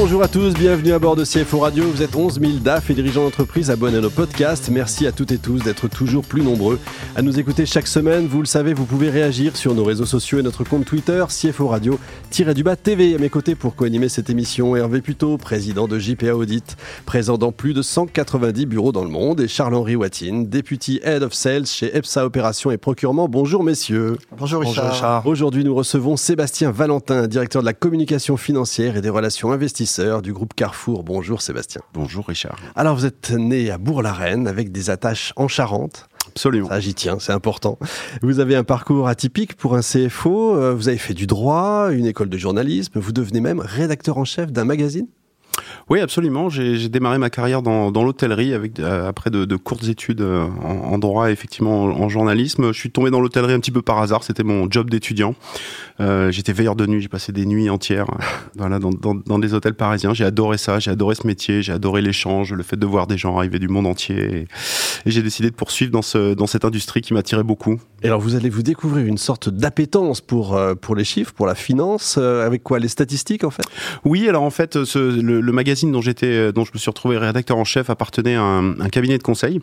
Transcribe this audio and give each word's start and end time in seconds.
Bonjour 0.00 0.22
à 0.22 0.28
tous, 0.28 0.54
bienvenue 0.54 0.92
à 0.92 1.00
bord 1.00 1.16
de 1.16 1.24
CFO 1.24 1.58
Radio. 1.58 1.82
Vous 1.90 2.02
êtes 2.02 2.14
11 2.14 2.38
000 2.40 2.52
DAF 2.62 2.88
et 2.88 2.94
dirigeants 2.94 3.24
d'entreprise 3.24 3.68
abonnés 3.68 3.96
à 3.96 4.00
nos 4.00 4.10
podcasts. 4.10 4.68
Merci 4.68 5.08
à 5.08 5.12
toutes 5.12 5.32
et 5.32 5.38
tous 5.38 5.58
d'être 5.64 5.88
toujours 5.88 6.24
plus 6.24 6.42
nombreux 6.42 6.78
à 7.16 7.22
nous 7.22 7.40
écouter 7.40 7.66
chaque 7.66 7.88
semaine. 7.88 8.28
Vous 8.28 8.38
le 8.38 8.46
savez, 8.46 8.74
vous 8.74 8.84
pouvez 8.84 9.10
réagir 9.10 9.56
sur 9.56 9.74
nos 9.74 9.82
réseaux 9.82 10.06
sociaux 10.06 10.38
et 10.38 10.42
notre 10.42 10.62
compte 10.62 10.84
Twitter, 10.84 11.24
CFO 11.28 11.66
Radio-du-bas 11.66 12.76
TV. 12.76 13.16
À 13.16 13.18
mes 13.18 13.28
côtés 13.28 13.56
pour 13.56 13.74
co-animer 13.74 14.08
cette 14.08 14.30
émission, 14.30 14.76
Hervé 14.76 15.00
Puto, 15.00 15.36
président 15.36 15.88
de 15.88 15.98
JPA 15.98 16.36
Audit, 16.36 16.76
présent 17.04 17.36
dans 17.36 17.50
plus 17.50 17.74
de 17.74 17.82
190 17.82 18.66
bureaux 18.66 18.92
dans 18.92 19.04
le 19.04 19.10
monde, 19.10 19.40
et 19.40 19.48
Charles-Henri 19.48 19.96
Watine, 19.96 20.46
député 20.46 21.00
Head 21.02 21.24
of 21.24 21.34
Sales 21.34 21.66
chez 21.66 21.96
EPSA 21.96 22.24
Opération 22.24 22.70
et 22.70 22.76
Procurement. 22.76 23.28
Bonjour 23.28 23.64
messieurs. 23.64 24.16
Bonjour 24.38 24.62
Richard. 24.62 25.26
Aujourd'hui, 25.26 25.64
nous 25.64 25.74
recevons 25.74 26.16
Sébastien 26.16 26.70
Valentin, 26.70 27.26
directeur 27.26 27.62
de 27.62 27.66
la 27.66 27.74
communication 27.74 28.36
financière 28.36 28.96
et 28.96 29.00
des 29.00 29.10
relations 29.10 29.50
investisseurs 29.50 29.87
du 30.22 30.34
groupe 30.34 30.52
Carrefour. 30.54 31.02
Bonjour 31.02 31.40
Sébastien. 31.40 31.80
Bonjour 31.94 32.26
Richard. 32.26 32.58
Alors 32.76 32.94
vous 32.94 33.06
êtes 33.06 33.30
né 33.30 33.70
à 33.70 33.78
Bourg-la-Reine 33.78 34.46
avec 34.46 34.70
des 34.70 34.90
attaches 34.90 35.32
en 35.36 35.48
Charente. 35.48 36.08
Absolument. 36.26 36.68
Ça, 36.68 36.78
j'y 36.78 36.92
tiens, 36.92 37.18
c'est 37.18 37.32
important. 37.32 37.78
Vous 38.20 38.38
avez 38.38 38.54
un 38.54 38.64
parcours 38.64 39.08
atypique 39.08 39.56
pour 39.56 39.76
un 39.76 39.80
CFO. 39.80 40.56
Euh, 40.56 40.74
vous 40.74 40.88
avez 40.88 40.98
fait 40.98 41.14
du 41.14 41.26
droit, 41.26 41.88
une 41.90 42.04
école 42.04 42.28
de 42.28 42.36
journalisme. 42.36 43.00
Vous 43.00 43.12
devenez 43.12 43.40
même 43.40 43.60
rédacteur 43.60 44.18
en 44.18 44.26
chef 44.26 44.52
d'un 44.52 44.64
magazine. 44.64 45.06
Oui, 45.90 46.00
absolument. 46.00 46.50
J'ai 46.50 46.90
démarré 46.90 47.16
ma 47.16 47.30
carrière 47.30 47.62
dans, 47.62 47.90
dans 47.90 48.04
l'hôtellerie 48.04 48.52
avec 48.52 48.78
euh, 48.78 49.08
après 49.08 49.30
de, 49.30 49.46
de, 49.46 49.56
courtes 49.56 49.84
études 49.84 50.20
euh, 50.20 50.46
en, 50.62 50.92
en, 50.92 50.98
droit 50.98 51.30
et 51.30 51.32
effectivement 51.32 51.84
en, 51.84 52.08
journalisme. 52.10 52.72
Je 52.72 52.78
suis 52.78 52.90
tombé 52.90 53.10
dans 53.10 53.20
l'hôtellerie 53.20 53.54
un 53.54 53.60
petit 53.60 53.70
peu 53.70 53.80
par 53.80 53.98
hasard. 53.98 54.22
C'était 54.22 54.42
mon 54.42 54.70
job 54.70 54.90
d'étudiant. 54.90 55.34
Euh, 56.00 56.30
J'étais 56.30 56.52
veilleur 56.52 56.76
de 56.76 56.86
nuit. 56.86 57.00
J'ai 57.00 57.08
passé 57.08 57.32
des 57.32 57.46
nuits 57.46 57.70
entières 57.70 58.06
voilà, 58.56 58.78
dans, 58.78 58.90
dans, 58.90 59.14
dans, 59.14 59.38
des 59.38 59.54
hôtels 59.54 59.72
parisiens. 59.74 60.12
J'ai 60.12 60.26
adoré 60.26 60.58
ça. 60.58 60.78
J'ai 60.78 60.90
adoré 60.90 61.14
ce 61.14 61.26
métier. 61.26 61.62
J'ai 61.62 61.72
adoré 61.72 62.02
l'échange, 62.02 62.52
le 62.52 62.62
fait 62.62 62.76
de 62.76 62.86
voir 62.86 63.06
des 63.06 63.16
gens 63.16 63.38
arriver 63.38 63.58
du 63.58 63.68
monde 63.68 63.86
entier. 63.86 64.16
Et, 64.16 64.46
et 65.06 65.10
j'ai 65.10 65.22
décidé 65.22 65.48
de 65.48 65.54
poursuivre 65.54 65.90
dans, 65.90 66.02
ce, 66.02 66.34
dans 66.34 66.46
cette 66.46 66.66
industrie 66.66 67.00
qui 67.00 67.14
m'attirait 67.14 67.44
beaucoup. 67.44 67.80
Et 68.02 68.08
alors, 68.08 68.20
vous 68.20 68.36
allez 68.36 68.50
vous 68.50 68.62
découvrir 68.62 69.06
une 69.06 69.18
sorte 69.18 69.48
d'appétence 69.48 70.20
pour, 70.20 70.54
euh, 70.54 70.74
pour 70.74 70.94
les 70.96 71.04
chiffres, 71.04 71.32
pour 71.32 71.46
la 71.46 71.54
finance. 71.54 72.18
avec 72.18 72.62
quoi? 72.62 72.78
Les 72.78 72.88
statistiques, 72.88 73.44
en 73.44 73.50
fait? 73.50 73.64
Oui, 74.04 74.28
alors 74.28 74.42
en 74.42 74.50
fait, 74.50 74.84
ce, 74.84 74.98
le, 74.98 75.40
le 75.40 75.52
magazine 75.52 75.77
dont 75.86 76.00
j'étais, 76.00 76.26
euh, 76.26 76.52
dont 76.52 76.64
je 76.64 76.70
me 76.74 76.78
suis 76.78 76.90
retrouvé 76.90 77.16
rédacteur 77.18 77.56
en 77.56 77.64
chef 77.64 77.90
appartenait 77.90 78.34
à 78.34 78.42
un, 78.42 78.80
un 78.80 78.88
cabinet 78.88 79.18
de 79.18 79.22
conseil 79.22 79.60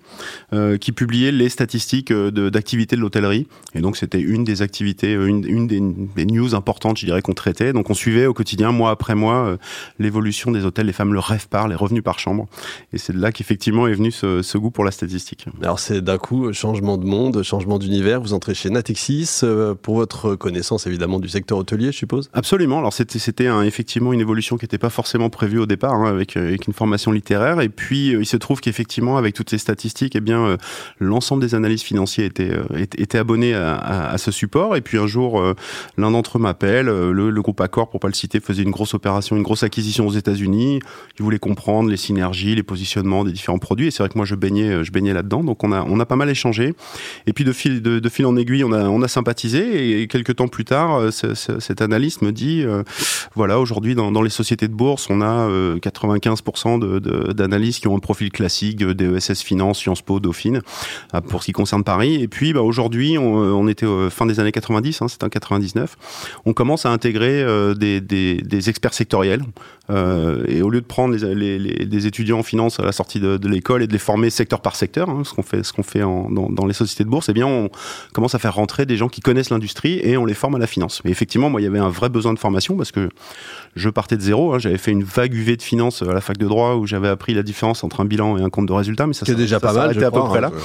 euh, 0.53 0.77
qui 0.77 0.91
publiait 0.91 1.31
les 1.31 1.49
statistiques 1.49 2.11
euh, 2.11 2.31
d'activité 2.49 2.95
de, 2.95 3.01
de 3.01 3.03
l'hôtellerie. 3.03 3.47
Et 3.73 3.81
donc 3.81 3.97
c'était 3.97 4.19
une 4.19 4.43
des 4.43 4.61
activités, 4.61 5.13
une, 5.13 5.45
une 5.45 5.67
des, 5.67 5.81
des, 6.15 6.25
news 6.25 6.55
importantes, 6.55 6.97
je 6.97 7.05
dirais, 7.05 7.21
qu'on 7.21 7.33
traitait. 7.33 7.73
Donc 7.73 7.89
on 7.89 7.93
suivait 7.93 8.25
au 8.25 8.33
quotidien, 8.33 8.71
mois 8.71 8.91
après 8.91 9.15
mois, 9.15 9.57
l'évolution 9.99 10.51
des 10.51 10.65
hôtels. 10.65 10.85
Les 10.85 10.93
femmes 10.93 11.13
le 11.13 11.19
rêve 11.19 11.47
par, 11.47 11.67
les 11.67 11.75
revenus 11.75 12.03
par 12.03 12.19
chambre. 12.19 12.47
Et 12.93 12.97
c'est 12.97 13.13
de 13.13 13.19
là 13.19 13.31
qu'effectivement 13.31 13.87
est 13.87 13.93
venu 13.93 14.11
ce, 14.11 14.41
ce, 14.41 14.57
goût 14.57 14.71
pour 14.71 14.83
la 14.83 14.91
statistique. 14.91 15.45
Alors 15.61 15.79
c'est 15.79 16.01
d'un 16.01 16.17
coup 16.17 16.51
changement 16.53 16.97
de 16.97 17.05
monde, 17.05 17.43
changement 17.43 17.79
d'univers. 17.79 18.21
Vous 18.21 18.33
entrez 18.33 18.53
chez 18.53 18.69
Natixis 18.69 19.41
pour 19.81 19.95
votre 19.95 20.35
connaissance 20.35 20.87
évidemment 20.87 21.19
du 21.19 21.29
secteur 21.29 21.57
hôtelier, 21.57 21.87
je 21.87 21.97
suppose? 21.97 22.29
Absolument. 22.33 22.79
Alors 22.79 22.93
c'était 22.93 23.19
c'était 23.19 23.49
effectivement 23.65 24.13
une 24.13 24.21
évolution 24.21 24.57
qui 24.57 24.65
n'était 24.65 24.77
pas 24.77 24.89
forcément 24.89 25.29
prévue 25.29 25.59
au 25.59 25.65
départ. 25.65 25.93
Hein 25.93 26.04
avec, 26.05 26.37
euh, 26.37 26.47
avec, 26.47 26.67
une 26.67 26.73
formation 26.73 27.11
littéraire. 27.11 27.61
Et 27.61 27.69
puis, 27.69 28.13
euh, 28.13 28.21
il 28.21 28.25
se 28.25 28.37
trouve 28.37 28.61
qu'effectivement, 28.61 29.17
avec 29.17 29.33
toutes 29.33 29.49
ces 29.49 29.57
statistiques, 29.57 30.15
eh 30.15 30.21
bien, 30.21 30.45
euh, 30.45 30.57
l'ensemble 30.99 31.41
des 31.41 31.55
analystes 31.55 31.85
financiers 31.85 32.25
étaient, 32.25 32.51
étaient 32.97 33.17
abonnés 33.17 33.53
à, 33.53 34.17
ce 34.17 34.31
support. 34.31 34.75
Et 34.75 34.81
puis, 34.81 34.97
un 34.97 35.07
jour, 35.07 35.41
l'un 35.97 36.11
d'entre 36.11 36.37
eux 36.37 36.41
m'appelle. 36.41 36.87
Le, 36.87 37.41
groupe 37.41 37.61
Accor, 37.61 37.89
pour 37.89 37.99
pas 37.99 38.07
le 38.07 38.13
citer, 38.13 38.39
faisait 38.39 38.63
une 38.63 38.71
grosse 38.71 38.93
opération, 38.93 39.35
une 39.35 39.43
grosse 39.43 39.63
acquisition 39.63 40.07
aux 40.07 40.11
États-Unis. 40.11 40.79
Il 41.19 41.23
voulait 41.23 41.39
comprendre 41.39 41.89
les 41.89 41.97
synergies, 41.97 42.55
les 42.55 42.63
positionnements 42.63 43.23
des 43.23 43.31
différents 43.31 43.59
produits. 43.59 43.87
Et 43.87 43.91
c'est 43.91 44.03
vrai 44.03 44.09
que 44.09 44.17
moi, 44.17 44.25
je 44.25 44.35
baignais, 44.35 44.83
je 44.83 44.91
baignais 44.91 45.13
là-dedans. 45.13 45.43
Donc, 45.43 45.63
on 45.63 45.71
a, 45.71 45.83
on 45.83 45.99
a 45.99 46.05
pas 46.05 46.15
mal 46.15 46.29
échangé. 46.29 46.73
Et 47.27 47.33
puis, 47.33 47.43
de 47.43 47.51
fil, 47.51 47.81
de, 47.81 48.09
fil 48.09 48.25
en 48.25 48.35
aiguille, 48.35 48.63
on 48.63 48.71
a, 48.71 48.85
on 48.85 49.01
a 49.01 49.07
sympathisé. 49.07 50.01
Et 50.01 50.07
quelques 50.07 50.37
temps 50.37 50.47
plus 50.47 50.65
tard, 50.65 51.11
cet 51.11 51.81
analyste 51.81 52.21
me 52.21 52.31
dit, 52.31 52.65
voilà, 53.35 53.59
aujourd'hui, 53.59 53.95
dans, 53.95 54.21
les 54.21 54.29
sociétés 54.29 54.67
de 54.67 54.73
bourse, 54.73 55.07
on 55.09 55.21
a 55.21 55.49
95% 55.95 57.33
d'analystes 57.33 57.81
qui 57.81 57.87
ont 57.87 57.95
un 57.95 57.99
profil 57.99 58.31
classique, 58.31 58.77
DESS 58.77 59.41
Finance, 59.41 59.79
Sciences 59.79 60.01
Po, 60.01 60.19
Dauphine, 60.19 60.61
euh, 61.13 61.21
pour 61.21 61.41
ce 61.41 61.47
qui 61.47 61.51
concerne 61.51 61.83
Paris. 61.83 62.21
Et 62.21 62.27
puis 62.27 62.53
bah, 62.53 62.61
aujourd'hui, 62.61 63.17
on, 63.17 63.63
euh, 63.63 63.67
était 63.67 63.87
fin 64.09 64.25
des 64.25 64.39
années 64.39 64.51
90, 64.51 65.01
hein, 65.01 65.07
c'était 65.07 65.25
en 65.25 65.29
99, 65.29 65.95
on 66.45 66.53
commence 66.53 66.85
à 66.85 66.91
intégrer 66.91 67.41
euh, 67.41 67.73
des, 67.73 68.69
experts 68.69 68.93
sectoriels. 68.93 69.43
Euh, 69.91 70.43
et 70.47 70.63
au 70.63 70.71
lieu 70.71 70.81
de 70.81 70.85
prendre 70.85 71.15
les, 71.15 72.07
étudiants 72.07 72.39
en 72.39 72.43
finance 72.43 72.79
à 72.79 72.83
la 72.83 72.91
sortie 72.91 73.19
de, 73.19 73.47
l'école 73.47 73.83
et 73.83 73.87
de 73.87 73.93
les 73.93 73.99
former 73.99 74.29
secteur 74.29 74.61
par 74.61 74.75
secteur, 74.75 75.09
hein, 75.09 75.21
ce 75.23 75.33
qu'on 75.33 75.43
fait, 75.43 75.63
ce 75.63 75.73
qu'on 75.73 75.83
fait 75.83 75.99
dans, 75.99 76.65
les 76.65 76.73
sociétés 76.73 77.03
de 77.03 77.09
bourse, 77.09 77.29
eh 77.29 77.33
bien 77.33 77.45
on 77.45 77.69
commence 78.13 78.33
à 78.33 78.39
faire 78.39 78.55
rentrer 78.55 78.85
des 78.85 78.97
gens 78.97 79.09
qui 79.09 79.21
connaissent 79.21 79.51
l'industrie 79.51 79.99
et 80.01 80.17
on 80.17 80.25
les 80.25 80.33
forme 80.33 80.55
à 80.55 80.59
la 80.59 80.67
finance. 80.67 81.01
Et 81.05 81.09
effectivement, 81.09 81.49
moi, 81.49 81.61
il 81.61 81.65
y 81.65 81.67
avait 81.67 81.79
un 81.79 81.89
vrai 81.89 82.09
besoin 82.09 82.33
de 82.33 82.39
formation 82.39 82.75
parce 82.75 82.91
que 82.91 83.09
je 83.75 83.89
partais 83.89 84.17
de 84.17 84.21
zéro. 84.21 84.53
Hein, 84.53 84.59
j'avais 84.59 84.77
fait 84.77 84.91
une 84.91 85.03
vague 85.03 85.33
UV 85.33 85.57
de 85.57 85.61
finance 85.61 85.84
à 86.01 86.13
la 86.13 86.21
fac 86.21 86.37
de 86.37 86.47
droit 86.47 86.75
où 86.75 86.85
j'avais 86.85 87.07
appris 87.07 87.33
la 87.33 87.43
différence 87.43 87.83
entre 87.83 88.01
un 88.01 88.05
bilan 88.05 88.37
et 88.37 88.41
un 88.41 88.49
compte 88.49 88.67
de 88.67 88.73
résultat, 88.73 89.07
mais 89.07 89.13
ça 89.13 89.25
c'est 89.25 89.35
déjà 89.35 89.59
pas 89.59 89.73
mal. 89.73 89.93
Je 89.93 90.03
à 90.03 90.11
peu 90.11 90.23
près 90.23 90.41
là. 90.41 90.51
Hein, 90.53 90.59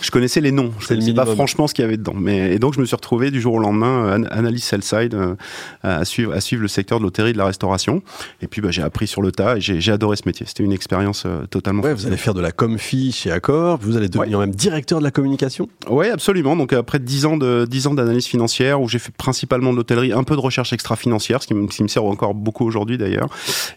je 0.00 0.10
connaissais 0.10 0.40
les 0.40 0.52
noms, 0.52 0.72
je 0.78 0.88
connaissais 0.88 1.14
pas 1.14 1.26
franchement 1.26 1.66
ce 1.66 1.74
qu'il 1.74 1.82
y 1.82 1.86
avait 1.86 1.96
dedans. 1.96 2.14
Mais 2.16 2.54
et 2.54 2.58
donc 2.58 2.74
je 2.74 2.80
me 2.80 2.84
suis 2.84 2.96
retrouvé 2.96 3.30
du 3.30 3.40
jour 3.40 3.54
au 3.54 3.58
lendemain 3.58 4.06
euh, 4.06 4.24
analyse 4.30 4.64
sell 4.64 4.82
side 4.82 5.14
euh, 5.14 5.34
à 5.82 6.04
suivre 6.04 6.32
à 6.32 6.40
suivre 6.40 6.62
le 6.62 6.68
secteur 6.68 6.98
de 6.98 7.04
l'hôtellerie 7.04 7.32
de 7.32 7.38
la 7.38 7.46
restauration. 7.46 8.02
Et 8.42 8.46
puis 8.46 8.60
bah, 8.60 8.70
j'ai 8.70 8.82
appris 8.82 9.06
sur 9.06 9.22
le 9.22 9.32
tas 9.32 9.56
et 9.56 9.60
j'ai 9.60 9.92
adoré 9.92 10.16
ce 10.16 10.22
métier. 10.26 10.46
C'était 10.46 10.62
une 10.62 10.72
expérience 10.72 11.24
euh, 11.26 11.46
totalement. 11.46 11.82
Ouais, 11.82 11.94
vous 11.94 12.06
allez 12.06 12.16
faire 12.16 12.34
de 12.34 12.40
la 12.40 12.52
comfi 12.52 13.12
chez 13.12 13.30
Accor, 13.30 13.78
vous 13.80 13.96
allez 13.96 14.08
devenir 14.08 14.38
ouais. 14.38 14.46
même 14.46 14.54
directeur 14.54 14.98
de 14.98 15.04
la 15.04 15.10
communication. 15.10 15.68
Oui, 15.88 16.08
absolument. 16.08 16.56
Donc 16.56 16.72
après 16.72 16.98
10 16.98 17.26
ans 17.26 17.36
de 17.36 17.66
10 17.68 17.86
ans 17.88 17.94
d'analyse 17.94 18.26
financière 18.26 18.80
où 18.80 18.88
j'ai 18.88 18.98
fait 18.98 19.12
principalement 19.14 19.72
de 19.72 19.76
l'hôtellerie, 19.76 20.12
un 20.12 20.24
peu 20.24 20.36
de 20.36 20.40
recherche 20.40 20.72
extra-financière, 20.72 21.42
ce 21.42 21.46
qui 21.46 21.54
me, 21.54 21.66
qui 21.66 21.82
me 21.82 21.88
sert 21.88 22.04
encore 22.04 22.34
beaucoup 22.34 22.64
aujourd'hui 22.64 22.98
d'ailleurs. 22.98 23.28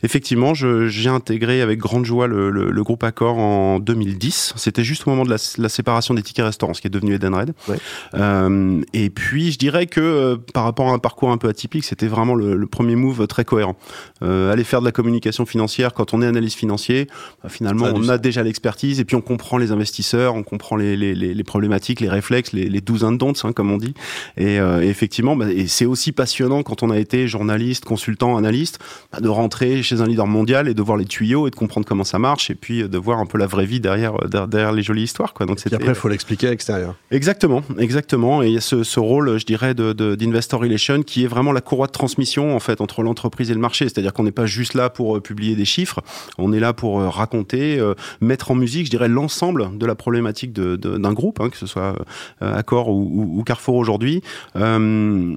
Effectivement, 0.03 0.53
j'ai 0.87 1.09
intégré 1.09 1.61
avec 1.61 1.79
grande 1.79 2.05
joie 2.05 2.27
le, 2.27 2.49
le, 2.49 2.69
le, 2.71 2.83
groupe 2.83 3.03
Accor 3.03 3.37
en 3.37 3.79
2010. 3.79 4.53
C'était 4.55 4.83
juste 4.83 5.07
au 5.07 5.09
moment 5.09 5.23
de 5.23 5.29
la, 5.29 5.37
la 5.57 5.69
séparation 5.69 6.13
des 6.13 6.21
tickets 6.21 6.45
restaurants, 6.45 6.73
ce 6.73 6.81
qui 6.81 6.87
est 6.87 6.91
devenu 6.91 7.15
Edenred. 7.15 7.53
Ouais. 7.67 7.77
Euh, 8.13 8.81
et 8.93 9.09
puis, 9.09 9.51
je 9.51 9.57
dirais 9.57 9.87
que 9.87 9.99
euh, 9.99 10.37
par 10.53 10.63
rapport 10.63 10.89
à 10.89 10.93
un 10.93 10.99
parcours 10.99 11.31
un 11.31 11.37
peu 11.37 11.47
atypique, 11.47 11.83
c'était 11.83 12.07
vraiment 12.07 12.35
le, 12.35 12.55
le, 12.55 12.67
premier 12.67 12.95
move 12.95 13.27
très 13.27 13.45
cohérent. 13.45 13.75
Euh, 14.23 14.51
aller 14.51 14.63
faire 14.63 14.81
de 14.81 14.85
la 14.85 14.91
communication 14.91 15.45
financière 15.45 15.93
quand 15.93 16.13
on 16.13 16.21
est 16.21 16.27
analyste 16.27 16.57
financier, 16.57 17.07
bah, 17.43 17.49
finalement, 17.49 17.87
on 17.93 18.09
a 18.09 18.17
déjà 18.17 18.43
l'expertise 18.43 18.99
et 18.99 19.05
puis 19.05 19.15
on 19.15 19.21
comprend 19.21 19.57
les 19.57 19.71
investisseurs, 19.71 20.35
on 20.35 20.43
comprend 20.43 20.75
les, 20.75 20.95
les, 20.95 21.15
les 21.15 21.43
problématiques, 21.43 21.99
les 22.01 22.09
réflexes, 22.09 22.53
les, 22.53 22.69
les 22.69 22.81
douzains 22.81 23.11
de 23.11 23.17
hein, 23.23 23.53
comme 23.53 23.71
on 23.71 23.77
dit. 23.77 23.93
Et, 24.37 24.55
et 24.55 24.87
effectivement, 24.87 25.35
bah, 25.35 25.47
et 25.51 25.67
c'est 25.67 25.85
aussi 25.85 26.11
passionnant 26.11 26.63
quand 26.63 26.83
on 26.83 26.89
a 26.89 26.97
été 26.97 27.27
journaliste, 27.27 27.85
consultant, 27.85 28.37
analyste, 28.37 28.79
bah, 29.11 29.19
de 29.19 29.29
rentrer 29.29 29.83
chez 29.83 30.01
un 30.01 30.05
leader 30.05 30.27
mondial 30.27 30.66
et 30.67 30.73
de 30.73 30.81
voir 30.81 30.97
les 30.97 31.05
tuyaux 31.05 31.47
et 31.47 31.49
de 31.49 31.55
comprendre 31.55 31.85
comment 31.85 32.03
ça 32.03 32.19
marche 32.19 32.49
et 32.49 32.55
puis 32.55 32.83
euh, 32.83 32.87
de 32.87 32.97
voir 32.97 33.19
un 33.19 33.25
peu 33.25 33.37
la 33.37 33.47
vraie 33.47 33.65
vie 33.65 33.79
derrière, 33.79 34.13
euh, 34.23 34.47
derrière 34.47 34.71
les 34.71 34.83
jolies 34.83 35.03
histoires. 35.03 35.33
Quoi. 35.33 35.45
Donc, 35.45 35.59
et 35.65 35.73
après, 35.73 35.89
il 35.89 35.95
faut 35.95 36.09
l'expliquer 36.09 36.47
à 36.47 36.49
l'extérieur. 36.51 36.95
Exactement, 37.11 37.63
exactement. 37.77 38.43
Et 38.43 38.47
il 38.47 38.53
y 38.53 38.57
a 38.57 38.61
ce, 38.61 38.83
ce 38.83 38.99
rôle, 38.99 39.37
je 39.37 39.45
dirais, 39.45 39.73
d'investor 39.73 40.59
de, 40.59 40.65
de, 40.65 40.69
relation 40.69 41.03
qui 41.03 41.23
est 41.23 41.27
vraiment 41.27 41.51
la 41.51 41.61
courroie 41.61 41.87
de 41.87 41.91
transmission 41.91 42.55
en 42.55 42.59
fait 42.59 42.81
entre 42.81 43.03
l'entreprise 43.03 43.51
et 43.51 43.53
le 43.53 43.59
marché. 43.59 43.85
C'est-à-dire 43.85 44.13
qu'on 44.13 44.23
n'est 44.23 44.31
pas 44.31 44.45
juste 44.45 44.73
là 44.73 44.89
pour 44.89 45.17
euh, 45.17 45.21
publier 45.21 45.55
des 45.55 45.65
chiffres, 45.65 46.01
on 46.37 46.53
est 46.53 46.59
là 46.59 46.73
pour 46.73 47.01
raconter, 47.01 47.79
euh, 47.79 47.93
mettre 48.21 48.51
en 48.51 48.55
musique, 48.55 48.85
je 48.85 48.91
dirais, 48.91 49.07
l'ensemble 49.07 49.77
de 49.77 49.85
la 49.85 49.95
problématique 49.95 50.53
d'un 50.53 50.77
de, 50.77 51.13
groupe, 51.13 51.39
hein, 51.41 51.49
que 51.49 51.57
ce 51.57 51.65
soit 51.65 51.95
Accor 52.41 52.89
ou, 52.89 53.09
ou, 53.13 53.39
ou 53.39 53.43
Carrefour 53.43 53.75
aujourd'hui. 53.75 54.21
Euh, 54.55 55.35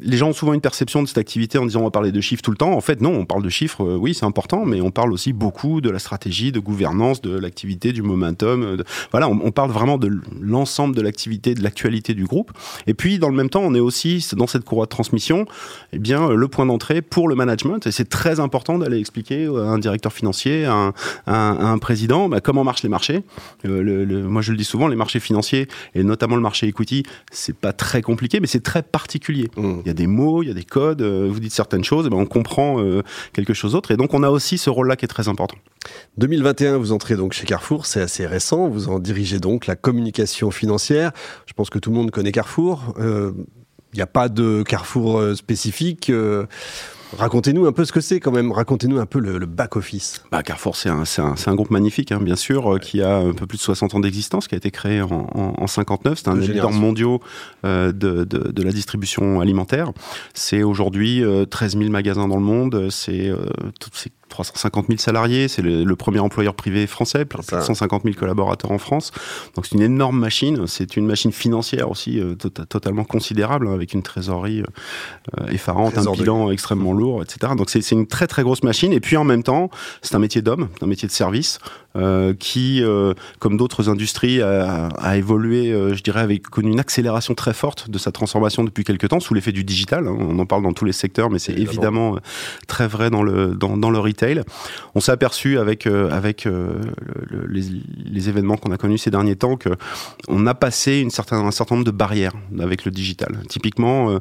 les 0.00 0.16
gens 0.16 0.28
ont 0.28 0.32
souvent 0.32 0.54
une 0.54 0.60
perception 0.60 1.02
de 1.02 1.08
cette 1.08 1.18
activité 1.18 1.58
en 1.58 1.66
disant 1.66 1.80
on 1.80 1.84
va 1.84 1.90
parler 1.90 2.12
de 2.12 2.20
chiffres 2.20 2.42
tout 2.42 2.50
le 2.50 2.56
temps. 2.56 2.72
En 2.72 2.80
fait, 2.80 3.00
non, 3.00 3.12
on 3.12 3.24
parle 3.24 3.42
de 3.42 3.48
chiffres, 3.48 3.84
euh, 3.84 3.96
oui, 3.96 4.14
c'est 4.14 4.24
important, 4.24 4.64
mais 4.64 4.80
on 4.80 4.90
parle 4.90 5.12
aussi 5.12 5.32
beaucoup 5.32 5.80
de 5.80 5.90
la 5.90 5.98
stratégie, 5.98 6.52
de 6.52 6.60
gouvernance, 6.60 7.20
de 7.22 7.36
l'activité, 7.38 7.92
du 7.92 8.02
momentum. 8.02 8.62
Euh. 8.62 8.76
Voilà, 9.12 9.28
on, 9.28 9.52
parle 9.52 9.70
vraiment 9.70 9.98
de 9.98 10.10
l'ensemble 10.40 10.96
de 10.96 11.00
l'activité, 11.00 11.54
de 11.54 11.62
l'actualité 11.62 12.14
du 12.14 12.24
groupe. 12.24 12.50
Et 12.86 12.94
puis, 12.94 13.18
dans 13.18 13.28
le 13.28 13.36
même 13.36 13.50
temps, 13.50 13.62
on 13.62 13.74
est 13.74 13.80
aussi 13.80 14.26
dans 14.36 14.48
cette 14.48 14.64
courroie 14.64 14.86
de 14.86 14.90
transmission, 14.90 15.46
eh 15.92 15.98
bien, 15.98 16.28
le 16.30 16.48
point 16.48 16.66
d'entrée 16.66 17.02
pour 17.02 17.28
le 17.28 17.36
management. 17.36 17.86
Et 17.86 17.92
c'est 17.92 18.08
très 18.08 18.40
important 18.40 18.78
d'aller 18.78 18.98
expliquer 18.98 19.46
à 19.46 19.68
un 19.68 19.78
directeur 19.78 20.12
financier, 20.12 20.64
à 20.64 20.92
un, 21.26 21.78
président, 21.78 22.28
bah, 22.28 22.40
comment 22.40 22.64
marchent 22.64 22.82
les 22.82 22.88
marchés. 22.88 23.22
Euh, 23.64 24.24
moi, 24.28 24.42
je 24.42 24.50
le 24.50 24.56
dis 24.56 24.64
souvent, 24.64 24.88
les 24.88 24.96
marchés 24.96 25.20
financiers 25.20 25.68
et 25.94 26.02
notamment 26.02 26.36
le 26.36 26.42
marché 26.42 26.66
equity, 26.66 27.04
c'est 27.30 27.56
pas 27.56 27.72
très 27.72 28.02
compliqué, 28.02 28.40
mais 28.40 28.46
c'est 28.46 28.62
très 28.62 28.82
particulier. 28.82 29.50
Mmh 29.56 29.83
Il 29.84 29.88
y 29.88 29.90
a 29.90 29.94
des 29.94 30.06
mots, 30.06 30.42
il 30.42 30.48
y 30.48 30.50
a 30.50 30.54
des 30.54 30.64
codes, 30.64 31.02
vous 31.02 31.40
dites 31.40 31.52
certaines 31.52 31.84
choses, 31.84 32.06
et 32.06 32.10
ben 32.10 32.16
on 32.16 32.26
comprend 32.26 32.82
quelque 33.32 33.54
chose 33.54 33.72
d'autre. 33.72 33.90
Et 33.90 33.96
donc 33.96 34.14
on 34.14 34.22
a 34.22 34.30
aussi 34.30 34.58
ce 34.58 34.70
rôle-là 34.70 34.96
qui 34.96 35.04
est 35.04 35.08
très 35.08 35.28
important. 35.28 35.56
2021, 36.16 36.78
vous 36.78 36.92
entrez 36.92 37.16
donc 37.16 37.34
chez 37.34 37.44
Carrefour, 37.44 37.86
c'est 37.86 38.00
assez 38.00 38.26
récent, 38.26 38.68
vous 38.68 38.88
en 38.88 38.98
dirigez 38.98 39.38
donc 39.38 39.66
la 39.66 39.76
communication 39.76 40.50
financière. 40.50 41.12
Je 41.46 41.52
pense 41.52 41.70
que 41.70 41.78
tout 41.78 41.90
le 41.90 41.96
monde 41.96 42.10
connaît 42.10 42.32
Carrefour. 42.32 42.94
Il 42.98 43.96
n'y 43.96 44.02
a 44.02 44.06
pas 44.06 44.28
de 44.28 44.62
Carrefour 44.66 45.22
spécifique. 45.36 46.10
Racontez-nous 47.18 47.66
un 47.66 47.72
peu 47.72 47.84
ce 47.84 47.92
que 47.92 48.00
c'est 48.00 48.20
quand 48.20 48.32
même, 48.32 48.52
racontez-nous 48.52 48.98
un 48.98 49.06
peu 49.06 49.18
le, 49.18 49.46
back-office. 49.46 50.22
Bah, 50.30 50.42
Carrefour, 50.42 50.76
c'est 50.76 50.88
un, 50.88 51.04
un, 51.18 51.34
un, 51.46 51.54
groupe 51.54 51.70
magnifique, 51.70 52.12
hein, 52.12 52.20
bien 52.20 52.36
sûr, 52.36 52.74
euh, 52.74 52.78
qui 52.78 53.02
a 53.02 53.16
un 53.16 53.32
peu 53.32 53.46
plus 53.46 53.58
de 53.58 53.62
60 53.62 53.94
ans 53.94 54.00
d'existence, 54.00 54.48
qui 54.48 54.54
a 54.54 54.58
été 54.58 54.70
créé 54.70 55.02
en, 55.02 55.10
en, 55.10 55.54
en 55.56 55.66
59. 55.66 56.18
C'est 56.18 56.28
un 56.28 56.36
des 56.36 56.46
leaders 56.46 56.72
mondiaux 56.72 57.20
euh, 57.64 57.92
de, 57.92 58.24
de, 58.24 58.50
de, 58.50 58.62
la 58.62 58.72
distribution 58.72 59.40
alimentaire. 59.40 59.92
C'est 60.34 60.62
aujourd'hui 60.62 61.22
13 61.50 61.76
euh, 61.76 61.78
000 61.78 61.90
magasins 61.90 62.28
dans 62.28 62.36
le 62.36 62.42
monde, 62.42 62.88
c'est 62.90 63.28
euh, 63.28 63.46
toutes 63.80 63.94
ces 63.94 64.10
350 64.28 64.86
000 64.88 64.98
salariés, 64.98 65.48
c'est 65.48 65.62
le, 65.62 65.96
premier 65.96 66.18
employeur 66.18 66.54
privé 66.54 66.86
français, 66.86 67.24
plus 67.24 67.38
de 67.38 67.60
150 67.60 68.02
000 68.02 68.14
collaborateurs 68.16 68.72
en 68.72 68.78
France. 68.78 69.12
Donc 69.54 69.66
c'est 69.66 69.76
une 69.76 69.82
énorme 69.82 70.18
machine, 70.18 70.66
c'est 70.66 70.96
une 70.96 71.06
machine 71.06 71.32
financière 71.32 71.90
aussi 71.90 72.20
euh, 72.20 72.34
tota-, 72.34 72.66
totalement 72.66 73.04
considérable, 73.04 73.68
hein, 73.68 73.74
avec 73.74 73.92
une 73.92 74.02
trésorerie 74.02 74.62
euh, 75.38 75.46
effarante, 75.48 75.96
un 75.98 76.10
bilan 76.10 76.50
extrêmement 76.50 76.92
lourd, 76.92 77.22
etc. 77.22 77.52
Donc 77.56 77.70
c'est 77.70 77.88
une 77.92 78.06
très 78.06 78.26
très 78.26 78.42
grosse 78.42 78.62
machine. 78.62 78.92
Et 78.92 79.00
puis 79.00 79.16
en 79.16 79.24
même 79.24 79.42
temps, 79.42 79.70
c'est 80.02 80.14
un 80.14 80.18
métier 80.18 80.42
d'homme, 80.42 80.68
un 80.82 80.86
métier 80.86 81.06
de 81.08 81.12
service. 81.12 81.58
Euh, 81.96 82.34
qui, 82.34 82.82
comme 83.38 83.56
d'autres 83.56 83.88
industries, 83.88 84.42
a, 84.42 84.88
a 84.88 85.16
évolué, 85.16 85.70
je 85.94 86.02
dirais, 86.02 86.22
avec 86.22 86.42
connu 86.42 86.72
une 86.72 86.80
accélération 86.80 87.34
très 87.36 87.54
forte 87.54 87.88
de 87.88 87.98
sa 87.98 88.10
transformation 88.10 88.64
depuis 88.64 88.82
quelques 88.82 89.08
temps, 89.08 89.20
sous 89.20 89.32
l'effet 89.32 89.52
du 89.52 89.62
digital. 89.62 90.08
Hein. 90.08 90.16
On 90.18 90.36
en 90.40 90.46
parle 90.46 90.64
dans 90.64 90.72
tous 90.72 90.84
les 90.84 90.92
secteurs, 90.92 91.30
mais 91.30 91.38
c'est 91.38 91.52
évidemment 91.52 92.16
très 92.66 92.88
vrai 92.88 93.10
dans 93.10 93.22
le, 93.22 93.54
dans, 93.54 93.76
dans 93.76 93.90
le 93.90 94.00
On 94.94 95.00
s'est 95.00 95.12
aperçu 95.12 95.58
avec, 95.58 95.86
avec 95.86 96.46
les, 97.48 97.62
les, 98.04 98.28
événements 98.28 98.56
qu'on 98.56 98.72
a 98.72 98.76
connus 98.76 98.98
ces 98.98 99.10
derniers 99.10 99.36
temps 99.36 99.56
que 99.56 99.70
on 100.28 100.46
a 100.46 100.54
passé 100.54 101.06
un 101.06 101.50
certain 101.50 101.74
nombre 101.74 101.84
de 101.84 101.90
barrières 101.90 102.32
avec 102.58 102.84
le 102.84 102.90
digital. 102.90 103.40
Typiquement, 103.48 104.18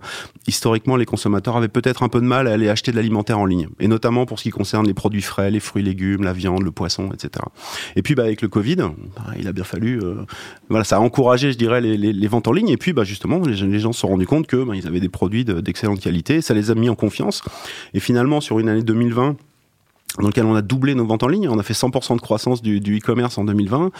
historiquement, 0.47 0.95
les 0.95 1.05
consommateurs 1.05 1.57
avaient 1.57 1.67
peut-être 1.67 2.03
un 2.03 2.09
peu 2.09 2.19
de 2.19 2.25
mal 2.25 2.47
à 2.47 2.53
aller 2.53 2.69
acheter 2.69 2.91
de 2.91 2.97
l'alimentaire 2.97 3.39
en 3.39 3.45
ligne, 3.45 3.67
et 3.79 3.87
notamment 3.87 4.25
pour 4.25 4.39
ce 4.39 4.43
qui 4.43 4.49
concerne 4.49 4.85
les 4.85 4.93
produits 4.93 5.21
frais, 5.21 5.51
les 5.51 5.59
fruits, 5.59 5.83
légumes, 5.83 6.23
la 6.23 6.33
viande, 6.33 6.63
le 6.63 6.71
poisson, 6.71 7.09
etc. 7.13 7.45
Et 7.95 8.01
puis 8.01 8.15
bah, 8.15 8.23
avec 8.23 8.41
le 8.41 8.47
Covid, 8.47 8.75
bah, 8.75 8.91
il 9.37 9.47
a 9.47 9.53
bien 9.53 9.63
fallu, 9.63 9.99
euh, 10.01 10.15
voilà, 10.69 10.83
ça 10.83 10.97
a 10.97 10.99
encouragé, 10.99 11.51
je 11.51 11.57
dirais, 11.57 11.81
les, 11.81 12.27
ventes 12.27 12.47
en 12.47 12.51
ligne. 12.51 12.69
Et 12.69 12.77
puis 12.77 12.93
bah, 12.93 13.03
justement, 13.03 13.39
les, 13.39 13.55
les 13.55 13.79
gens 13.79 13.93
se 13.93 14.01
sont 14.01 14.07
rendus 14.07 14.27
compte 14.27 14.47
que 14.47 14.63
bah, 14.63 14.75
ils 14.75 14.87
avaient 14.87 14.99
des 14.99 15.09
produits 15.09 15.45
d'excellente 15.45 15.99
qualité, 15.99 16.41
ça 16.41 16.53
les 16.53 16.71
a 16.71 16.75
mis 16.75 16.89
en 16.89 16.95
confiance. 16.95 17.41
Et 17.93 17.99
finalement, 17.99 18.41
sur 18.41 18.59
une 18.59 18.69
année 18.69 18.83
2020 18.83 19.37
dans 20.19 20.27
lequel 20.27 20.45
on 20.45 20.55
a 20.55 20.61
doublé 20.61 20.95
nos 20.95 21.05
ventes 21.05 21.23
en 21.23 21.27
ligne, 21.27 21.49
on 21.49 21.59
a 21.59 21.63
fait 21.63 21.73
100% 21.73 22.15
de 22.15 22.21
croissance 22.21 22.61
du 22.61 22.97
e-commerce 22.97 23.37
en 23.37 23.45
2020 23.45 23.91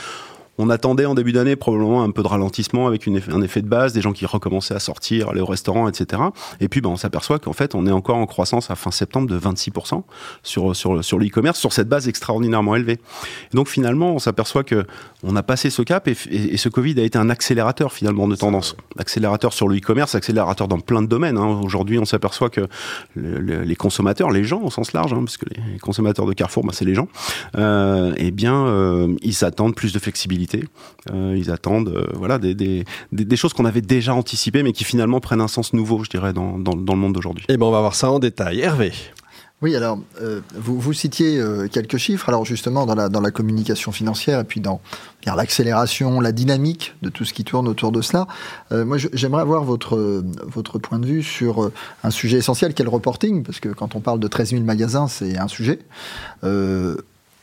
on 0.58 0.70
attendait 0.70 1.06
en 1.06 1.16
début 1.16 1.32
d'année 1.32 1.56
probablement 1.56 2.04
un 2.04 2.12
peu 2.12 2.22
de 2.22 2.28
ralentissement 2.28 2.88
avec 2.88 3.08
un 3.08 3.42
effet 3.42 3.62
de 3.62 3.68
base, 3.68 3.94
des 3.94 4.02
gens 4.02 4.14
qui 4.14 4.26
recommençaient 4.26 4.76
à 4.76 4.80
sortir, 4.80 5.30
aller 5.30 5.42
au 5.42 5.46
restaurant, 5.46 5.88
etc. 5.88 6.22
Et 6.60 6.68
puis, 6.68 6.82
ben, 6.82 6.90
on 6.90 6.96
s'aperçoit 6.96 7.40
qu'en 7.40 7.54
fait, 7.54 7.74
on 7.76 7.88
est 7.88 7.92
encore 7.92 8.18
en 8.18 8.26
croissance 8.26 8.70
à 8.70 8.76
fin 8.76 8.92
septembre 8.92 9.28
de 9.28 9.40
26% 9.40 10.04
sur, 10.44 10.76
sur, 10.76 11.04
sur 11.04 11.18
l'e-commerce, 11.18 11.60
sur 11.60 11.74
cette 11.74 11.90
base 11.90 12.08
extraordinairement 12.08 12.76
élevée. 12.76 13.00
Et 13.52 13.56
donc, 13.56 13.68
finalement, 13.68 14.12
on 14.14 14.20
s'aperçoit 14.20 14.64
que 14.64 14.86
on 15.24 15.36
a 15.36 15.44
passé 15.44 15.70
ce 15.70 15.82
cap 15.82 16.08
et, 16.08 16.16
et, 16.30 16.58
ce 16.58 16.70
Covid 16.70 17.00
a 17.00 17.04
été 17.04 17.18
un 17.18 17.30
accélérateur 17.30 17.92
finalement 17.94 18.28
de 18.28 18.36
tendance. 18.36 18.76
Accélérateur 18.98 19.54
sur 19.54 19.68
le 19.68 19.78
e-commerce, 19.78 20.16
accélérateur 20.16 20.68
dans 20.68 20.80
plein 20.80 21.02
de 21.02 21.08
domaines. 21.08 21.38
Hein. 21.38 21.62
Aujourd'hui, 21.64 22.00
on 22.00 22.06
s'aperçoit 22.06 22.50
que 22.50 22.68
le, 23.16 23.40
le, 23.40 23.64
les 23.64 23.76
consommateurs, 23.76 24.32
les 24.32 24.44
gens 24.44 24.62
au 24.62 24.70
sens 24.70 24.94
large, 24.94 25.14
hein, 25.14 25.20
parce 25.20 25.38
que 25.38 25.46
les 25.50 25.80
consommateurs 25.80 26.26
de 26.26 26.34
Carrefour, 26.34 26.64
ben, 26.64 26.72
c'est 26.74 26.86
les 26.86 26.96
gens, 26.96 27.08
euh, 27.58 28.14
eh 28.18 28.32
bien, 28.32 28.68
euh, 28.68 29.16
ils 29.22 29.44
attendent 29.44 29.76
plus 29.76 29.94
de 29.94 30.00
flexibilité 30.00 30.64
euh, 31.12 31.36
ils 31.38 31.52
attendent 31.52 31.90
euh, 31.90 32.06
voilà, 32.14 32.38
des, 32.38 32.56
des, 32.56 32.86
des, 33.12 33.36
choses 33.36 33.54
qu'on 33.54 33.66
avait 33.66 33.82
déjà 33.82 34.14
anticipées, 34.14 34.64
mais 34.64 34.72
qui 34.72 34.84
finalement 34.84 35.20
prennent 35.20 35.42
un 35.42 35.48
sens 35.48 35.74
nouveau, 35.74 36.04
je 36.04 36.10
dirais, 36.10 36.34
dans, 36.34 36.58
dans, 36.58 36.76
dans 36.76 36.94
le 36.94 37.00
monde 37.00 37.14
d'aujourd'hui. 37.14 37.46
Et 37.50 37.54
eh 37.54 37.58
ben 37.58 37.66
on 37.66 37.72
va 37.72 37.82
voir 37.82 37.96
ça 37.96 38.12
en 38.12 38.20
détail. 38.20 38.62
Hervé 38.62 38.92
oui, 39.64 39.78
alors, 39.78 39.98
euh, 40.22 40.42
vous, 40.56 40.92
citiez 40.92 41.40
euh, 41.40 41.70
quelques 41.72 41.96
chiffres, 41.96 42.28
alors 42.28 42.44
justement 42.44 42.86
dans 42.86 42.96
la, 42.96 43.08
dans 43.08 43.22
la 43.22 43.32
communication 43.32 43.94
financière 43.94 44.42
et 44.42 44.44
puis 44.44 44.60
dans 44.60 44.82
l'accélération, 45.26 46.20
la 46.20 46.34
dynamique 46.34 46.96
de 47.02 47.08
tout 47.08 47.24
ce 47.24 47.32
qui 47.34 47.46
tourne 47.46 47.70
autour 47.70 47.94
de 47.94 48.02
cela. 48.02 48.28
Euh, 48.74 48.84
moi, 48.84 48.98
j'aimerais 48.98 49.42
avoir 49.42 49.64
votre, 49.64 50.22
votre 50.44 50.80
point 50.80 51.00
de 51.00 51.06
vue 51.06 51.24
sur 51.24 51.72
un 52.04 52.10
sujet 52.10 52.40
essentiel 52.40 52.74
qu'est 52.74 52.84
le 52.84 52.90
reporting, 52.90 53.44
parce 53.44 53.62
que 53.62 53.70
quand 53.70 53.96
on 53.96 54.02
parle 54.02 54.20
de 54.20 54.28
13 54.28 54.50
000 54.50 54.64
magasins, 54.64 55.08
c'est 55.08 55.38
un 55.38 55.48
sujet. 55.48 55.80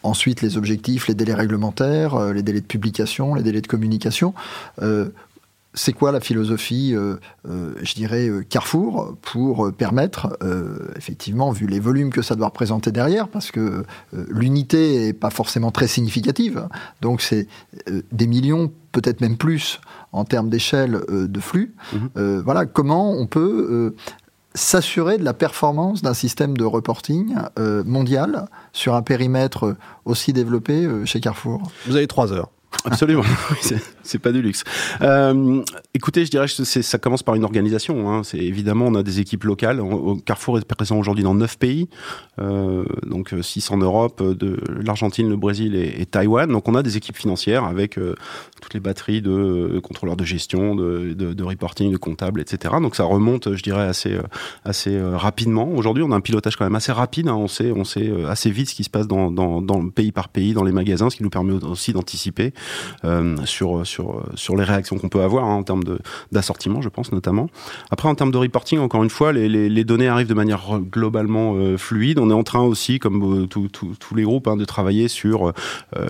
Ensuite, 0.02 0.42
les 0.42 0.58
objectifs, 0.58 1.08
les 1.08 1.14
délais 1.14 1.34
réglementaires, 1.34 2.32
les 2.32 2.42
délais 2.42 2.60
de 2.60 2.66
publication, 2.66 3.34
les 3.34 3.42
délais 3.42 3.62
de 3.62 3.66
communication. 3.66 4.34
C'est 5.74 5.92
quoi 5.92 6.10
la 6.10 6.20
philosophie, 6.20 6.94
euh, 6.94 7.16
euh, 7.48 7.74
je 7.82 7.94
dirais, 7.94 8.28
euh, 8.28 8.42
Carrefour 8.42 9.16
pour 9.22 9.72
permettre, 9.72 10.36
effectivement, 10.96 11.50
vu 11.50 11.66
les 11.66 11.80
volumes 11.80 12.10
que 12.10 12.22
ça 12.22 12.34
doit 12.34 12.48
représenter 12.48 12.90
derrière, 12.90 13.28
parce 13.28 13.50
que 13.50 13.84
l'unité 14.12 15.06
n'est 15.06 15.12
pas 15.12 15.30
forcément 15.30 15.70
très 15.70 15.86
significative, 15.86 16.68
donc 17.00 17.20
c'est 17.20 17.46
des 18.12 18.26
millions, 18.26 18.72
peut-être 18.92 19.20
même 19.20 19.36
plus, 19.36 19.80
en 20.12 20.24
termes 20.24 20.48
d'échelle 20.48 21.00
de 21.08 21.40
flux. 21.40 21.74
Mmh. 21.92 22.38
voilà, 22.40 22.66
comment 22.66 23.12
on 23.12 23.26
peut 23.26 23.94
s'assurer 24.54 25.18
de 25.18 25.24
la 25.24 25.34
performance 25.34 26.02
d'un 26.02 26.14
système 26.14 26.56
de 26.56 26.64
reporting 26.64 27.36
mondial 27.84 28.46
sur 28.72 28.94
un 28.94 29.02
périmètre 29.02 29.76
aussi 30.04 30.32
développé 30.32 30.88
chez 31.04 31.20
Carrefour? 31.20 31.62
Vous 31.86 31.96
avez 31.96 32.06
trois 32.06 32.32
heures. 32.32 32.50
Absolument, 32.84 33.24
c'est 34.02 34.18
pas 34.18 34.32
du 34.32 34.42
luxe. 34.42 34.64
Euh, 35.02 35.62
écoutez, 35.94 36.24
je 36.24 36.30
dirais 36.30 36.46
que 36.46 36.64
ça 36.64 36.98
commence 36.98 37.22
par 37.22 37.34
une 37.34 37.44
organisation. 37.44 38.10
Hein. 38.10 38.22
C'est 38.24 38.38
évidemment, 38.38 38.86
on 38.86 38.94
a 38.94 39.02
des 39.02 39.20
équipes 39.20 39.44
locales. 39.44 39.80
Carrefour 40.24 40.58
est 40.58 40.64
présent 40.64 40.98
aujourd'hui 40.98 41.24
dans 41.24 41.34
neuf 41.34 41.58
pays, 41.58 41.88
euh, 42.40 42.84
donc 43.06 43.32
euh, 43.32 43.42
six 43.42 43.70
en 43.70 43.76
Europe, 43.76 44.22
l'Argentine, 44.84 45.28
le 45.28 45.36
Brésil 45.36 45.74
et, 45.74 46.00
et, 46.00 46.06
Taïwan. 46.06 46.50
Donc 46.50 46.68
on 46.68 46.74
a 46.74 46.82
des 46.82 46.96
équipes 46.96 47.16
financières 47.16 47.64
avec 47.64 47.98
euh, 47.98 48.14
toutes 48.60 48.74
les 48.74 48.80
batteries 48.80 49.22
de 49.22 49.30
euh, 49.30 49.80
contrôleurs 49.80 50.16
de 50.16 50.24
gestion, 50.24 50.74
de, 50.74 51.42
reporting, 51.42 51.92
de 51.92 51.96
comptables, 51.96 52.40
etc. 52.40 52.74
Donc 52.80 52.96
ça 52.96 53.04
remonte, 53.04 53.54
je 53.54 53.62
dirais, 53.62 53.88
assez 54.64 55.00
rapidement. 55.14 55.68
Aujourd'hui, 55.68 56.02
on 56.02 56.12
a 56.12 56.16
un 56.16 56.20
pilotage 56.20 56.56
quand 56.56 56.64
même 56.64 56.74
assez 56.74 56.92
rapide. 56.92 57.28
Hein. 57.28 57.34
On 57.36 57.48
sait 57.48 57.72
assez 58.28 58.50
vite 58.50 58.70
ce 58.70 58.74
qui 58.74 58.84
se 58.84 58.90
passe 58.90 59.06
dans, 59.06 59.30
dans, 59.30 59.88
pays 59.88 60.12
par 60.12 60.28
pays, 60.28 60.52
dans 60.52 60.64
les 60.64 60.72
magasins, 60.72 61.10
ce 61.10 61.16
qui 61.16 61.22
nous 61.22 61.30
permet 61.30 61.52
aussi 61.64 61.92
d'anticiper 61.92 62.52
euh, 63.04 63.36
sur, 63.44 63.86
sur, 63.90 64.22
sur 64.34 64.56
les 64.56 64.64
réactions 64.64 64.96
qu'on 64.98 65.08
peut 65.08 65.22
avoir 65.22 65.44
hein, 65.44 65.54
en 65.54 65.62
termes 65.62 65.82
d'assortiment, 66.32 66.80
je 66.80 66.88
pense 66.88 67.12
notamment. 67.12 67.48
Après, 67.90 68.08
en 68.08 68.14
termes 68.14 68.30
de 68.30 68.38
reporting, 68.38 68.78
encore 68.78 69.02
une 69.02 69.10
fois, 69.10 69.32
les, 69.32 69.48
les, 69.48 69.84
données 69.84 70.08
arrivent 70.08 70.28
de 70.28 70.34
manière 70.34 70.78
globalement 70.78 71.54
euh, 71.56 71.76
fluide. 71.76 72.18
On 72.18 72.30
est 72.30 72.34
en 72.34 72.42
train 72.42 72.62
aussi, 72.62 72.98
comme 72.98 73.42
euh, 73.42 73.46
tous 73.46 74.14
les 74.14 74.22
groupes, 74.22 74.48
hein, 74.48 74.56
de 74.56 74.64
travailler 74.64 75.08
sur 75.08 75.48
euh, 75.48 75.52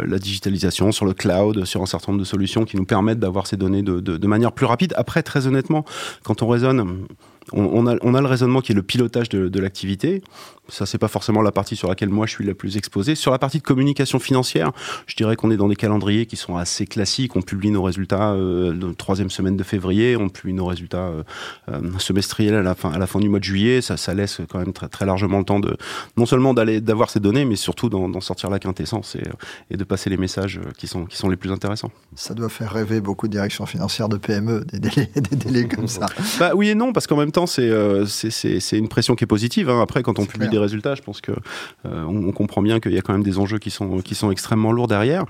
la 0.06 0.18
digitalisation, 0.18 0.92
sur 0.92 1.06
le 1.06 1.14
cloud, 1.14 1.64
sur 1.64 1.82
un 1.82 1.87
certain 1.87 2.12
nombre 2.12 2.20
de 2.20 2.28
solutions 2.28 2.64
qui 2.64 2.76
nous 2.76 2.84
permettent 2.84 3.20
d'avoir 3.20 3.46
ces 3.46 3.56
données 3.56 3.82
de, 3.82 4.00
de 4.00 4.26
manière 4.26 4.52
plus 4.52 4.66
rapide. 4.66 4.94
Après, 4.96 5.22
très 5.22 5.46
honnêtement, 5.46 5.84
quand 6.22 6.42
on 6.42 6.49
raisonne 6.49 7.06
on, 7.52 7.62
on, 7.62 7.87
a, 7.87 7.97
on, 8.02 8.14
a, 8.14 8.20
le 8.20 8.26
raisonnement 8.26 8.61
qui 8.61 8.73
est 8.73 8.75
le 8.75 8.82
pilotage 8.82 9.28
de, 9.28 9.49
de 9.49 9.61
l'activité. 9.61 10.23
Ça, 10.70 10.87
c'est 10.87 10.99
pas 10.99 11.09
forcément 11.09 11.42
la 11.42 11.52
partie 11.52 11.76
sur 11.76 11.88
laquelle 11.88 12.09
moi 12.09 12.26
je 12.26 12.32
suis 12.32 12.44
la 12.44 12.54
plus 12.54 12.76
exposé. 12.76 13.14
Sur 13.14 13.32
la 13.32 13.38
partie 13.38 13.59
de 13.59 13.62
communication 13.62 14.18
financière, 14.18 14.73
je 15.06 15.16
dirais 15.16 15.37
qu'on 15.37 15.50
est 15.50 15.56
dans 15.56 15.68
des 15.68 15.76
calendriers 15.76 16.26
qui 16.26 16.37
sont 16.37 16.56
assez 16.56 16.87
classiques. 16.87 17.35
On 17.37 17.42
publie 17.42 17.70
nos 17.70 17.82
résultats 17.82 18.32
euh, 18.32 18.73
de 18.73 18.92
troisième 18.92 19.30
semaine 19.30 19.56
de 19.56 19.62
février, 19.64 20.16
on 20.16 20.28
publie 20.28 20.54
nos 20.54 20.66
résultats 20.66 21.09
euh, 21.09 21.23
euh, 21.70 21.80
semestriels 21.99 22.54
à 22.54 22.62
la 22.62 22.75
fin 22.75 22.92
à 22.92 22.99
la 22.99 23.06
fin 23.06 23.18
du 23.18 23.28
mois 23.28 23.40
de 23.40 23.44
juillet. 23.44 23.80
Ça, 23.80 23.97
ça 23.97 24.14
laisse 24.14 24.40
quand 24.49 24.59
même 24.59 24.73
très, 24.73 24.88
très 24.88 25.06
largement 25.06 25.38
le 25.38 25.44
temps 25.44 25.61
de 25.61 25.76
non 26.16 26.26
seulement 26.26 26.54
d'aller 26.54 26.80
d'avoir 26.80 27.11
ces 27.11 27.20
données, 27.20 27.44
mais 27.44 27.56
surtout 27.56 27.88
d'en 27.88 28.20
sortir 28.20 28.50
la 28.50 28.59
quintessence 28.59 29.16
et, 29.16 29.25
et, 29.70 29.76
de 29.76 29.85
passer 29.85 30.11
les 30.11 30.16
messages 30.16 30.61
qui 30.78 30.87
sont 30.87 31.06
qui 31.06 31.16
sont 31.16 31.28
les 31.28 31.37
plus 31.37 31.50
intéressants. 31.50 31.90
Ça 32.14 32.35
doit 32.35 32.49
faire 32.49 32.73
rêver 32.73 33.00
beaucoup 33.00 33.26
de 33.26 33.32
directions 33.32 33.66
financières 33.66 34.09
de 34.09 34.16
PME, 34.16 34.64
des 34.66 34.78
délais, 34.78 35.11
des 35.16 35.37
délais 35.37 35.66
comme 35.66 35.88
ça. 35.88 36.06
Bah 36.38 36.52
oui 36.54 36.68
et 36.68 36.75
non, 36.75 36.92
parce 36.92 37.06
qu'en 37.06 37.16
même 37.16 37.29
temps 37.30 37.46
c'est 37.46 37.68
euh, 37.68 38.06
c'est 38.06 38.78
une 38.78 38.88
pression 38.88 39.14
qui 39.14 39.25
est 39.25 39.26
positive. 39.26 39.70
Hein. 39.70 39.80
Après, 39.80 40.02
quand 40.02 40.18
on 40.18 40.26
publie 40.26 40.49
clair. 40.49 40.50
des 40.50 40.58
résultats, 40.58 40.94
je 40.94 41.02
pense 41.02 41.20
que 41.20 41.32
euh, 41.32 42.04
on, 42.04 42.28
on, 42.28 42.32
comprend 42.32 42.62
bien 42.62 42.80
qu'il 42.80 42.92
y 42.92 42.99
a 42.99 43.02
quand 43.02 43.12
même 43.12 43.22
des 43.22 43.38
enjeux 43.38 43.58
qui 43.58 43.70
sont 43.70 44.00
qui 44.00 44.14
sont 44.14 44.30
extrêmement 44.30 44.72
lourds 44.72 44.88
derrière. 44.88 45.25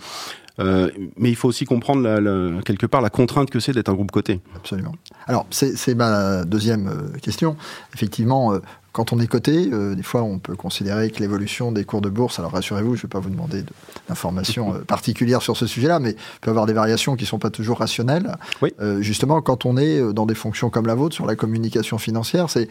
Euh, 0.59 0.90
mais 1.16 1.30
il 1.30 1.37
faut 1.37 1.49
aussi 1.49 1.64
comprendre 1.64 2.02
la, 2.02 2.21
la, 2.21 2.61
quelque 2.62 2.85
part 2.85 3.00
la 3.00 3.09
contrainte 3.09 3.49
que 3.49 3.61
c'est 3.61 3.73
d'être 3.73 3.88
un 3.88 3.95
groupe 3.95 4.11
coté. 4.11 4.40
Absolument. 4.57 4.95
Alors 5.26 5.47
c'est 5.50 5.95
ma 5.95 6.45
deuxième 6.45 7.12
question. 7.23 7.57
Effectivement, 7.95 8.52
quand 8.92 9.12
on 9.12 9.20
est 9.20 9.26
coté, 9.26 9.70
euh, 9.73 9.94
des 9.94 10.02
fois, 10.02 10.23
on 10.23 10.38
peut 10.38 10.56
considérer 10.56 11.11
que 11.11 11.20
l'évolution 11.20 11.70
des 11.70 11.85
cours 11.85 12.00
de 12.00 12.09
bourse, 12.09 12.38
alors 12.38 12.52
rassurez-vous, 12.52 12.97
je 12.97 13.00
ne 13.00 13.02
vais 13.02 13.09
pas 13.09 13.20
vous 13.20 13.30
demander 13.30 13.64
d'informations 14.09 14.75
euh, 14.75 14.78
particulières 14.80 15.42
sur 15.42 15.56
ce 15.56 15.66
sujet-là, 15.66 16.00
mais 16.00 16.11
il 16.11 16.40
peut 16.40 16.49
y 16.49 16.50
avoir 16.50 16.66
des 16.66 16.73
variations 16.73 17.14
qui 17.14 17.25
ne 17.25 17.28
sont 17.28 17.38
pas 17.38 17.50
toujours 17.50 17.78
rationnelles. 17.78 18.37
Oui. 18.62 18.75
Euh, 18.80 19.00
justement, 19.00 19.40
quand 19.42 19.64
on 19.64 19.76
est 19.76 20.00
dans 20.12 20.26
des 20.26 20.35
fonctions 20.35 20.70
comme 20.70 20.87
la 20.87 20.94
vôtre, 20.94 21.14
sur 21.14 21.26
la 21.26 21.37
communication 21.37 21.99
financière, 21.99 22.50
c'est 22.50 22.68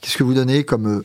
qu'est-ce 0.00 0.18
que 0.18 0.24
vous 0.24 0.34
donnez 0.34 0.64
comme 0.64 1.02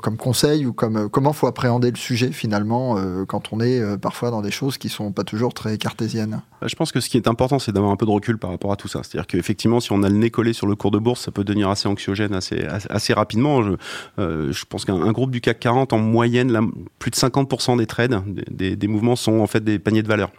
comme, 0.00 0.16
conseil 0.16 0.66
ou 0.66 0.72
comme 0.72 1.08
comment 1.08 1.32
faut 1.32 1.46
appréhender 1.46 1.90
le 1.90 1.96
sujet 1.96 2.32
finalement 2.32 2.98
euh, 2.98 3.24
quand 3.24 3.52
on 3.52 3.60
est 3.60 3.80
euh, 3.80 3.96
parfois 3.96 4.30
dans 4.30 4.42
des 4.42 4.50
choses 4.50 4.78
qui 4.78 4.88
sont 4.88 5.12
pas 5.12 5.24
toujours 5.24 5.54
très 5.54 5.78
cartésiennes? 5.78 6.42
Je 6.62 6.74
pense 6.74 6.92
que 6.92 7.00
ce 7.00 7.08
qui 7.08 7.16
est 7.16 7.28
important, 7.28 7.58
c'est 7.58 7.72
d'avoir 7.72 7.92
un 7.92 7.96
peu 7.96 8.06
de 8.06 8.10
recul 8.10 8.38
par 8.38 8.50
rapport 8.50 8.72
à 8.72 8.76
tout 8.76 8.88
ça. 8.88 9.02
C'est-à-dire 9.02 9.26
qu'effectivement, 9.26 9.80
si 9.80 9.92
on 9.92 10.02
a 10.02 10.08
le 10.08 10.16
nez 10.16 10.30
collé 10.30 10.52
sur 10.52 10.66
le 10.66 10.74
cours 10.74 10.90
de 10.90 10.98
bourse, 10.98 11.24
ça 11.24 11.30
peut 11.30 11.44
devenir 11.44 11.68
assez 11.68 11.88
anxiogène 11.88 12.34
assez, 12.34 12.64
assez, 12.64 13.12
rapidement. 13.12 13.62
Je, 13.62 13.72
euh, 14.18 14.52
je 14.52 14.64
pense 14.64 14.84
qu'un 14.84 15.12
groupe 15.12 15.30
du 15.30 15.40
CAC 15.40 15.60
40, 15.60 15.92
en 15.92 15.98
moyenne, 15.98 16.70
plus 16.98 17.10
de 17.10 17.16
50% 17.16 17.78
des 17.78 17.86
trades, 17.86 18.22
des, 18.50 18.76
des 18.76 18.88
mouvements 18.88 19.16
sont 19.16 19.40
en 19.40 19.46
fait 19.46 19.62
des 19.62 19.78
paniers 19.78 20.02
de 20.02 20.08
valeur 20.08 20.30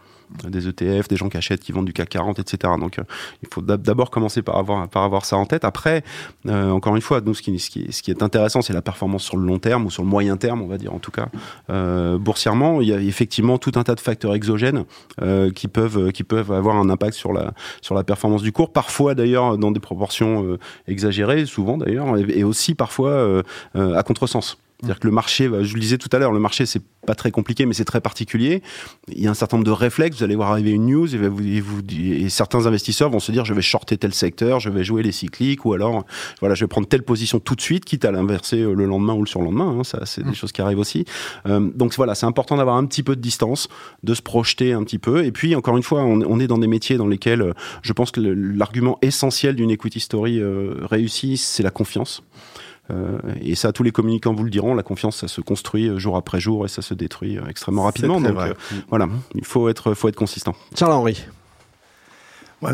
des 0.47 0.67
ETF, 0.67 1.07
des 1.07 1.15
gens 1.15 1.29
qui 1.29 1.37
achètent, 1.37 1.61
qui 1.61 1.71
vendent 1.71 1.85
du 1.85 1.93
CAC 1.93 2.09
40, 2.09 2.39
etc. 2.39 2.73
Donc, 2.79 2.99
euh, 2.99 3.03
il 3.41 3.49
faut 3.51 3.61
d'abord 3.61 4.09
commencer 4.11 4.41
par 4.41 4.57
avoir, 4.57 5.25
ça 5.25 5.37
en 5.37 5.45
tête. 5.45 5.65
Après, 5.65 6.03
euh, 6.47 6.69
encore 6.71 6.95
une 6.95 7.01
fois, 7.01 7.21
ce 7.33 7.41
qui, 7.41 8.11
est 8.11 8.23
intéressant, 8.23 8.61
c'est 8.61 8.73
la 8.73 8.81
performance 8.81 9.23
sur 9.23 9.37
le 9.37 9.45
long 9.45 9.59
terme 9.59 9.85
ou 9.85 9.91
sur 9.91 10.03
le 10.03 10.09
moyen 10.09 10.37
terme, 10.37 10.61
on 10.61 10.67
va 10.67 10.77
dire 10.77 10.93
en 10.93 10.99
tout 10.99 11.11
cas. 11.11 11.29
Euh, 11.69 12.17
boursièrement, 12.17 12.81
il 12.81 12.87
y 12.87 12.93
a 12.93 12.99
effectivement 12.99 13.57
tout 13.57 13.71
un 13.75 13.83
tas 13.83 13.95
de 13.95 13.99
facteurs 13.99 14.35
exogènes 14.35 14.85
qui 15.55 15.67
peuvent, 15.67 16.51
avoir 16.51 16.77
un 16.77 16.89
impact 16.89 17.13
sur 17.13 17.33
la, 17.33 17.53
sur 17.81 17.95
la 17.95 18.03
performance 18.03 18.41
du 18.41 18.51
cours. 18.51 18.71
Parfois, 18.71 19.15
d'ailleurs, 19.15 19.57
dans 19.57 19.71
des 19.71 19.79
proportions 19.79 20.57
exagérées, 20.87 21.45
souvent 21.45 21.77
d'ailleurs, 21.77 22.17
et, 22.17 22.43
aussi 22.43 22.75
parfois 22.75 23.43
à 23.75 24.03
contresens. 24.03 24.57
C'est-à-dire 24.79 24.99
que 24.99 25.07
le 25.07 25.13
marché, 25.13 25.49
je 25.63 25.73
le 25.73 25.79
disais 25.79 25.97
tout 25.97 26.07
à 26.13 26.19
l'heure, 26.19 26.31
le 26.31 26.39
marché, 26.39 26.65
c'est 26.65 26.81
pas 27.05 27.15
très 27.15 27.31
compliqué, 27.31 27.65
mais 27.65 27.73
c'est 27.73 27.85
très 27.85 27.99
particulier. 27.99 28.61
Il 29.09 29.21
y 29.21 29.27
a 29.27 29.31
un 29.31 29.33
certain 29.33 29.57
nombre 29.57 29.65
de 29.65 29.71
réflexes. 29.71 30.17
Vous 30.17 30.23
allez 30.23 30.35
voir 30.35 30.51
arriver 30.51 30.71
une 30.71 30.85
news 30.85 31.13
et, 31.13 31.17
vous, 31.59 31.81
et, 31.91 32.29
certains 32.29 32.65
investisseurs 32.65 33.09
vont 33.09 33.19
se 33.19 33.33
dire 33.33 33.43
je 33.43 33.53
vais 33.53 33.61
shorter 33.61 33.97
tel 33.97 34.13
secteur, 34.13 34.61
je 34.61 34.69
vais 34.69 34.85
jouer 34.85 35.03
les 35.03 35.11
cycliques, 35.11 35.65
ou 35.65 35.73
alors 35.73 36.05
voilà, 36.39 36.55
je 36.55 36.63
vais 36.63 36.67
prendre 36.67 36.87
telle 36.87 37.03
position 37.03 37.39
tout 37.39 37.55
de 37.55 37.61
suite, 37.61 37.83
quitte 37.83 38.05
à 38.05 38.11
l'inverser 38.11 38.61
euh, 38.61 38.73
le 38.73 38.85
lendemain 38.85 39.13
ou 39.13 39.21
le 39.21 39.27
surlendemain. 39.27 39.79
Hein, 39.79 39.83
ça, 39.83 40.05
c'est 40.05 40.23
des 40.23 40.29
mmh. 40.29 40.35
choses 40.35 40.51
qui 40.53 40.61
arrivent 40.61 40.79
aussi. 40.79 41.03
Euh, 41.45 41.59
donc 41.75 41.93
voilà, 41.95 42.15
c'est 42.15 42.25
important 42.25 42.55
d'avoir 42.55 42.77
un 42.77 42.85
petit 42.85 43.03
peu 43.03 43.17
de 43.17 43.21
distance, 43.21 43.67
de 44.03 44.13
se 44.13 44.21
projeter 44.21 44.71
un 44.71 44.83
petit 44.83 44.99
peu. 44.99 45.25
Et 45.25 45.31
puis 45.33 45.55
encore 45.55 45.75
une 45.75 45.83
fois, 45.83 46.03
on, 46.03 46.21
on 46.21 46.39
est 46.39 46.47
dans 46.47 46.57
des 46.57 46.67
métiers 46.67 46.95
dans 46.95 47.07
lesquels 47.07 47.41
euh, 47.41 47.53
je 47.81 47.91
pense 47.91 48.11
que 48.11 48.21
l'argument 48.21 48.97
essentiel 49.01 49.55
d'une 49.55 49.71
equity 49.71 49.99
story 49.99 50.41
réussie, 50.89 51.37
c'est 51.37 51.63
la 51.63 51.71
confiance. 51.71 52.21
Euh, 52.91 53.19
et 53.41 53.55
ça, 53.55 53.71
tous 53.71 53.83
les 53.83 53.91
communicants 53.91 54.33
vous 54.33 54.43
le 54.43 54.49
diront, 54.49 54.73
la 54.73 54.83
confiance, 54.83 55.17
ça 55.17 55.27
se 55.27 55.41
construit 55.41 55.87
euh, 55.87 55.99
jour 55.99 56.17
après 56.17 56.39
jour 56.39 56.65
et 56.65 56.67
ça 56.67 56.81
se 56.81 56.93
détruit 56.93 57.37
euh, 57.37 57.47
extrêmement 57.47 57.83
rapidement. 57.83 58.19
Donc 58.19 58.35
voilà, 58.89 59.07
il 59.35 59.45
faut 59.45 59.69
être, 59.69 59.93
faut 59.93 60.07
être 60.09 60.15
consistant. 60.15 60.55
Charles-Henri. 60.75 61.25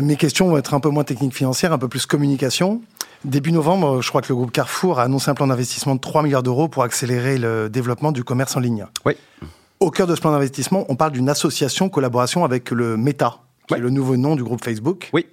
mes 0.00 0.16
questions 0.16 0.48
vont 0.48 0.58
être 0.58 0.74
un 0.74 0.80
peu 0.80 0.88
moins 0.88 1.04
techniques 1.04 1.34
financières, 1.34 1.72
un 1.72 1.78
peu 1.78 1.88
plus 1.88 2.06
communication. 2.06 2.80
Début 3.24 3.52
novembre, 3.52 4.02
je 4.02 4.08
crois 4.08 4.22
que 4.22 4.28
le 4.28 4.36
groupe 4.36 4.52
Carrefour 4.52 5.00
a 5.00 5.04
annoncé 5.04 5.30
un 5.30 5.34
plan 5.34 5.46
d'investissement 5.46 5.94
de 5.94 6.00
3 6.00 6.22
milliards 6.22 6.42
d'euros 6.42 6.68
pour 6.68 6.82
accélérer 6.82 7.38
le 7.38 7.68
développement 7.68 8.12
du 8.12 8.24
commerce 8.24 8.56
en 8.56 8.60
ligne. 8.60 8.86
Oui. 9.04 9.14
Au 9.80 9.90
cœur 9.90 10.06
de 10.06 10.14
ce 10.14 10.20
plan 10.20 10.30
d'investissement, 10.30 10.86
on 10.88 10.96
parle 10.96 11.12
d'une 11.12 11.28
association 11.28 11.88
collaboration 11.88 12.44
avec 12.44 12.70
le 12.70 12.96
Meta, 12.96 13.38
qui 13.66 13.74
est 13.74 13.78
le 13.78 13.90
nouveau 13.90 14.16
nom 14.16 14.36
du 14.36 14.44
groupe 14.44 14.64
Facebook. 14.64 15.10
Oui. 15.12 15.26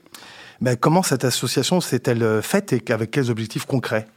Ben, 0.59 0.75
comment 0.75 1.03
cette 1.03 1.25
association 1.25 1.81
s'est-elle 1.81 2.41
faite 2.41 2.73
et 2.73 2.83
avec 2.91 3.11
quels 3.11 3.29
objectifs 3.29 3.65
concrets? 3.65 4.07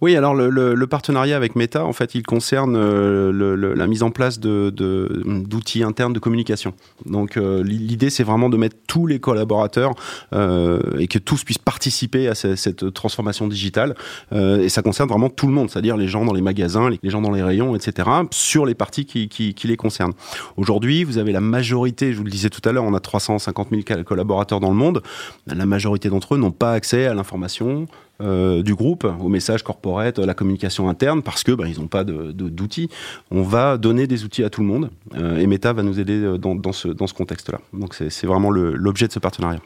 Oui, 0.00 0.16
alors 0.16 0.34
le, 0.34 0.86
partenariat 0.86 1.36
avec 1.36 1.56
Meta, 1.56 1.84
en 1.84 1.92
fait, 1.92 2.14
il 2.14 2.24
concerne 2.24 2.76
euh, 2.76 3.74
la 3.74 3.86
mise 3.86 4.02
en 4.02 4.10
place 4.10 4.38
d'outils 4.38 5.82
internes 5.82 6.12
de 6.12 6.18
communication. 6.18 6.74
Donc 7.06 7.36
euh, 7.36 7.62
l'idée, 7.62 8.10
c'est 8.10 8.24
vraiment 8.24 8.48
de 8.50 8.56
mettre 8.56 8.76
tous 8.86 9.06
les 9.06 9.18
collaborateurs 9.18 9.94
euh, 10.34 10.80
et 10.98 11.06
que 11.06 11.18
tous 11.18 11.44
puissent 11.44 11.58
participer 11.58 12.28
à 12.28 12.34
cette, 12.34 12.92
transformation 12.92 13.46
digitale. 13.46 13.94
et 14.32 14.68
ça 14.68 14.82
concerne 14.82 15.08
vraiment 15.08 15.30
tout 15.30 15.46
le 15.46 15.52
monde, 15.52 15.70
c'est-à-dire 15.70 15.96
les 15.96 16.08
gens 16.08 16.24
dans 16.24 16.34
les 16.34 16.42
magasins, 16.42 16.90
les, 16.90 17.10
gens 17.10 17.22
dans 17.22 17.30
les 17.30 17.42
rayons, 17.42 17.74
etc., 17.76 18.08
sur 18.30 18.66
les 18.66 18.74
parties 18.74 19.06
qui, 19.06 19.28
qui, 19.28 19.54
qui 19.54 19.68
les 19.68 19.76
concernent. 19.76 20.12
Aujourd'hui, 20.56 21.04
vous 21.04 21.18
avez 21.18 21.32
la 21.32 21.40
majorité, 21.40 22.12
je 22.12 22.18
vous 22.18 22.24
le 22.24 22.30
disais 22.30 22.50
tout 22.50 22.66
à 22.68 22.72
l'heure, 22.72 22.84
on 22.84 22.94
a 22.94 23.00
350 23.00 23.68
000 23.70 24.02
collaborateurs 24.04 24.60
dans 24.60 24.70
le 24.70 24.76
monde. 24.76 25.02
La 25.46 25.66
majorité 25.66 26.08
d'entre 26.08 26.34
eux 26.34 26.38
n'ont 26.38 26.50
pas 26.50 26.72
accès 26.72 27.06
à 27.06 27.14
l'information, 27.14 27.86
euh, 28.20 28.62
du 28.62 28.74
groupe, 28.74 29.04
au 29.20 29.28
message 29.28 29.62
corporate, 29.62 30.18
à 30.18 30.26
la 30.26 30.34
communication 30.34 30.88
interne, 30.88 31.22
parce 31.22 31.42
que 31.42 31.52
bah, 31.52 31.64
ils 31.66 31.80
n'ont 31.80 31.88
pas 31.88 32.04
d'outils. 32.04 32.88
On 33.30 33.42
va 33.42 33.76
donner 33.76 34.06
des 34.06 34.24
outils 34.24 34.44
à 34.44 34.50
tout 34.50 34.60
le 34.60 34.68
monde, 34.68 34.90
euh, 35.16 35.38
et 35.38 35.46
Meta 35.46 35.72
va 35.72 35.82
nous 35.82 35.98
aider 35.98 36.20
euh, 36.20 36.38
dans, 36.38 36.72
ce, 36.72 36.88
dans 36.88 37.06
ce 37.06 37.14
contexte-là. 37.14 37.60
Donc 37.72 37.94
c'est 37.94 38.26
vraiment 38.26 38.50
l'objet 38.50 39.08
de 39.08 39.12
ce 39.12 39.18
partenariat. 39.18 39.60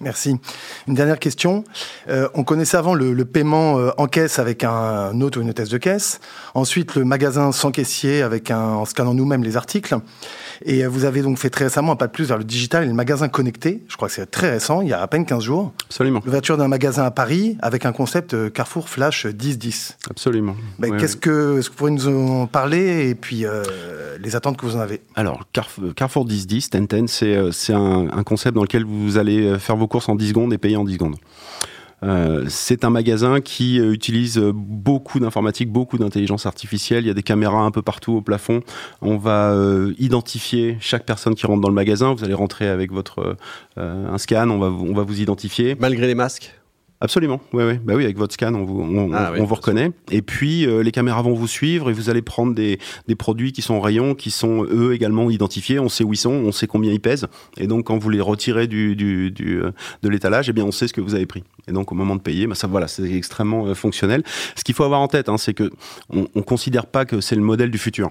Merci. 0.00 0.36
Une 0.86 0.94
dernière 0.94 1.18
question. 1.18 1.64
on 2.08 2.44
connaissait 2.44 2.76
avant 2.76 2.94
le, 2.94 3.24
paiement 3.24 3.74
en 3.96 4.06
caisse 4.06 4.38
avec 4.38 4.64
un, 4.64 5.20
autre 5.20 5.38
ou 5.38 5.42
une 5.42 5.50
hôtesse 5.50 5.68
de 5.68 5.78
caisse. 5.78 6.20
Ensuite, 6.54 6.94
le 6.94 7.04
magasin 7.04 7.52
sans 7.52 7.70
caissier 7.70 8.22
avec 8.22 8.50
un, 8.50 8.60
en 8.60 8.84
scannant 8.84 9.14
nous-mêmes 9.14 9.42
les 9.42 9.56
articles. 9.56 9.96
Et 10.64 10.86
vous 10.86 11.04
avez 11.04 11.22
donc 11.22 11.38
fait 11.38 11.50
très 11.50 11.64
récemment 11.64 11.92
un 11.92 11.96
pas 11.96 12.06
de 12.06 12.12
plus 12.12 12.24
vers 12.24 12.38
le 12.38 12.44
digital 12.44 12.84
et 12.84 12.86
le 12.86 12.94
magasin 12.94 13.28
connecté. 13.28 13.82
Je 13.88 13.96
crois 13.96 14.08
que 14.08 14.14
c'est 14.14 14.26
très 14.26 14.50
récent, 14.50 14.80
il 14.80 14.88
y 14.88 14.92
a 14.92 15.00
à 15.00 15.06
peine 15.06 15.24
15 15.24 15.42
jours. 15.42 15.72
Absolument. 15.86 16.20
L'ouverture 16.24 16.56
d'un 16.56 16.68
magasin 16.68 17.04
à 17.04 17.10
Paris 17.10 17.56
avec 17.60 17.86
un 17.86 17.92
concept 17.92 18.34
euh, 18.34 18.50
Carrefour 18.50 18.88
Flash 18.88 19.26
10-10. 19.26 19.96
Absolument. 20.10 20.56
Ben, 20.78 20.96
qu'est-ce 20.96 21.16
que, 21.16 21.58
est-ce 21.58 21.68
que 21.68 21.74
vous 21.74 21.78
pourriez 21.78 21.94
nous 21.94 22.08
en 22.08 22.46
parler 22.46 23.08
et 23.08 23.14
puis 23.14 23.44
euh, 23.44 23.62
les 24.20 24.36
attentes 24.36 24.56
que 24.56 24.66
vous 24.66 24.76
en 24.76 24.80
avez? 24.80 25.00
Alors, 25.14 25.44
Carrefour 25.52 26.26
10-10, 26.26 26.86
Ten 26.86 27.08
c'est, 27.08 27.36
euh, 27.36 27.52
c'est 27.52 27.74
un, 27.74 28.08
un 28.10 28.22
concept 28.22 28.54
dans 28.54 28.62
lequel 28.62 28.84
vous 28.84 29.18
allez 29.18 29.58
faire 29.58 29.76
vos 29.76 29.87
courses 29.88 30.08
en 30.08 30.14
10 30.14 30.28
secondes 30.28 30.52
et 30.52 30.58
payer 30.58 30.76
en 30.76 30.84
10 30.84 30.94
secondes. 30.94 31.16
Euh, 32.04 32.44
c'est 32.48 32.84
un 32.84 32.90
magasin 32.90 33.40
qui 33.40 33.80
euh, 33.80 33.92
utilise 33.92 34.38
beaucoup 34.38 35.18
d'informatique, 35.18 35.70
beaucoup 35.70 35.98
d'intelligence 35.98 36.46
artificielle. 36.46 37.04
Il 37.04 37.08
y 37.08 37.10
a 37.10 37.14
des 37.14 37.22
caméras 37.22 37.62
un 37.62 37.70
peu 37.70 37.82
partout 37.82 38.12
au 38.12 38.22
plafond. 38.22 38.62
On 39.02 39.16
va 39.16 39.50
euh, 39.50 39.94
identifier 39.98 40.76
chaque 40.80 41.04
personne 41.04 41.34
qui 41.34 41.46
rentre 41.46 41.60
dans 41.60 41.68
le 41.68 41.74
magasin. 41.74 42.14
Vous 42.14 42.24
allez 42.24 42.34
rentrer 42.34 42.68
avec 42.68 42.92
votre 42.92 43.36
un 43.76 44.18
scan. 44.18 44.48
On 44.50 44.58
va 44.58 45.02
vous 45.02 45.20
identifier. 45.20 45.76
Malgré 45.78 46.06
les 46.06 46.14
masques. 46.14 46.57
Absolument, 47.00 47.40
oui, 47.52 47.62
oui. 47.62 47.78
Bah 47.78 47.94
oui, 47.94 48.02
avec 48.02 48.18
votre 48.18 48.34
scan, 48.34 48.52
on 48.54 48.64
vous, 48.64 48.80
on, 48.80 49.12
ah 49.12 49.30
vous 49.38 49.54
reconnaît. 49.54 49.92
Et 50.10 50.20
puis, 50.20 50.66
euh, 50.66 50.82
les 50.82 50.90
caméras 50.90 51.22
vont 51.22 51.32
vous 51.32 51.46
suivre 51.46 51.90
et 51.90 51.92
vous 51.92 52.10
allez 52.10 52.22
prendre 52.22 52.54
des, 52.54 52.80
des 53.06 53.14
produits 53.14 53.52
qui 53.52 53.62
sont 53.62 53.74
en 53.74 53.80
rayon, 53.80 54.16
qui 54.16 54.32
sont 54.32 54.64
eux 54.64 54.92
également 54.94 55.30
identifiés. 55.30 55.78
On 55.78 55.88
sait 55.88 56.02
où 56.02 56.12
ils 56.12 56.16
sont, 56.16 56.32
on 56.32 56.50
sait 56.50 56.66
combien 56.66 56.92
ils 56.92 57.00
pèsent. 57.00 57.28
Et 57.56 57.68
donc, 57.68 57.86
quand 57.86 57.98
vous 57.98 58.10
les 58.10 58.20
retirez 58.20 58.66
du, 58.66 58.96
du, 58.96 59.30
du 59.30 59.62
euh, 59.62 59.70
de 60.02 60.08
l'étalage, 60.08 60.48
eh 60.48 60.52
bien, 60.52 60.64
on 60.64 60.72
sait 60.72 60.88
ce 60.88 60.92
que 60.92 61.00
vous 61.00 61.14
avez 61.14 61.26
pris. 61.26 61.44
Et 61.68 61.72
donc, 61.72 61.92
au 61.92 61.94
moment 61.94 62.16
de 62.16 62.20
payer, 62.20 62.48
bah 62.48 62.56
ça, 62.56 62.66
voilà, 62.66 62.88
c'est 62.88 63.08
extrêmement 63.12 63.66
euh, 63.66 63.74
fonctionnel. 63.74 64.24
Ce 64.56 64.64
qu'il 64.64 64.74
faut 64.74 64.84
avoir 64.84 65.00
en 65.00 65.08
tête, 65.08 65.28
hein, 65.28 65.38
c'est 65.38 65.54
que 65.54 65.70
on, 66.10 66.26
on 66.34 66.42
considère 66.42 66.86
pas 66.86 67.04
que 67.04 67.20
c'est 67.20 67.36
le 67.36 67.42
modèle 67.42 67.70
du 67.70 67.78
futur 67.78 68.10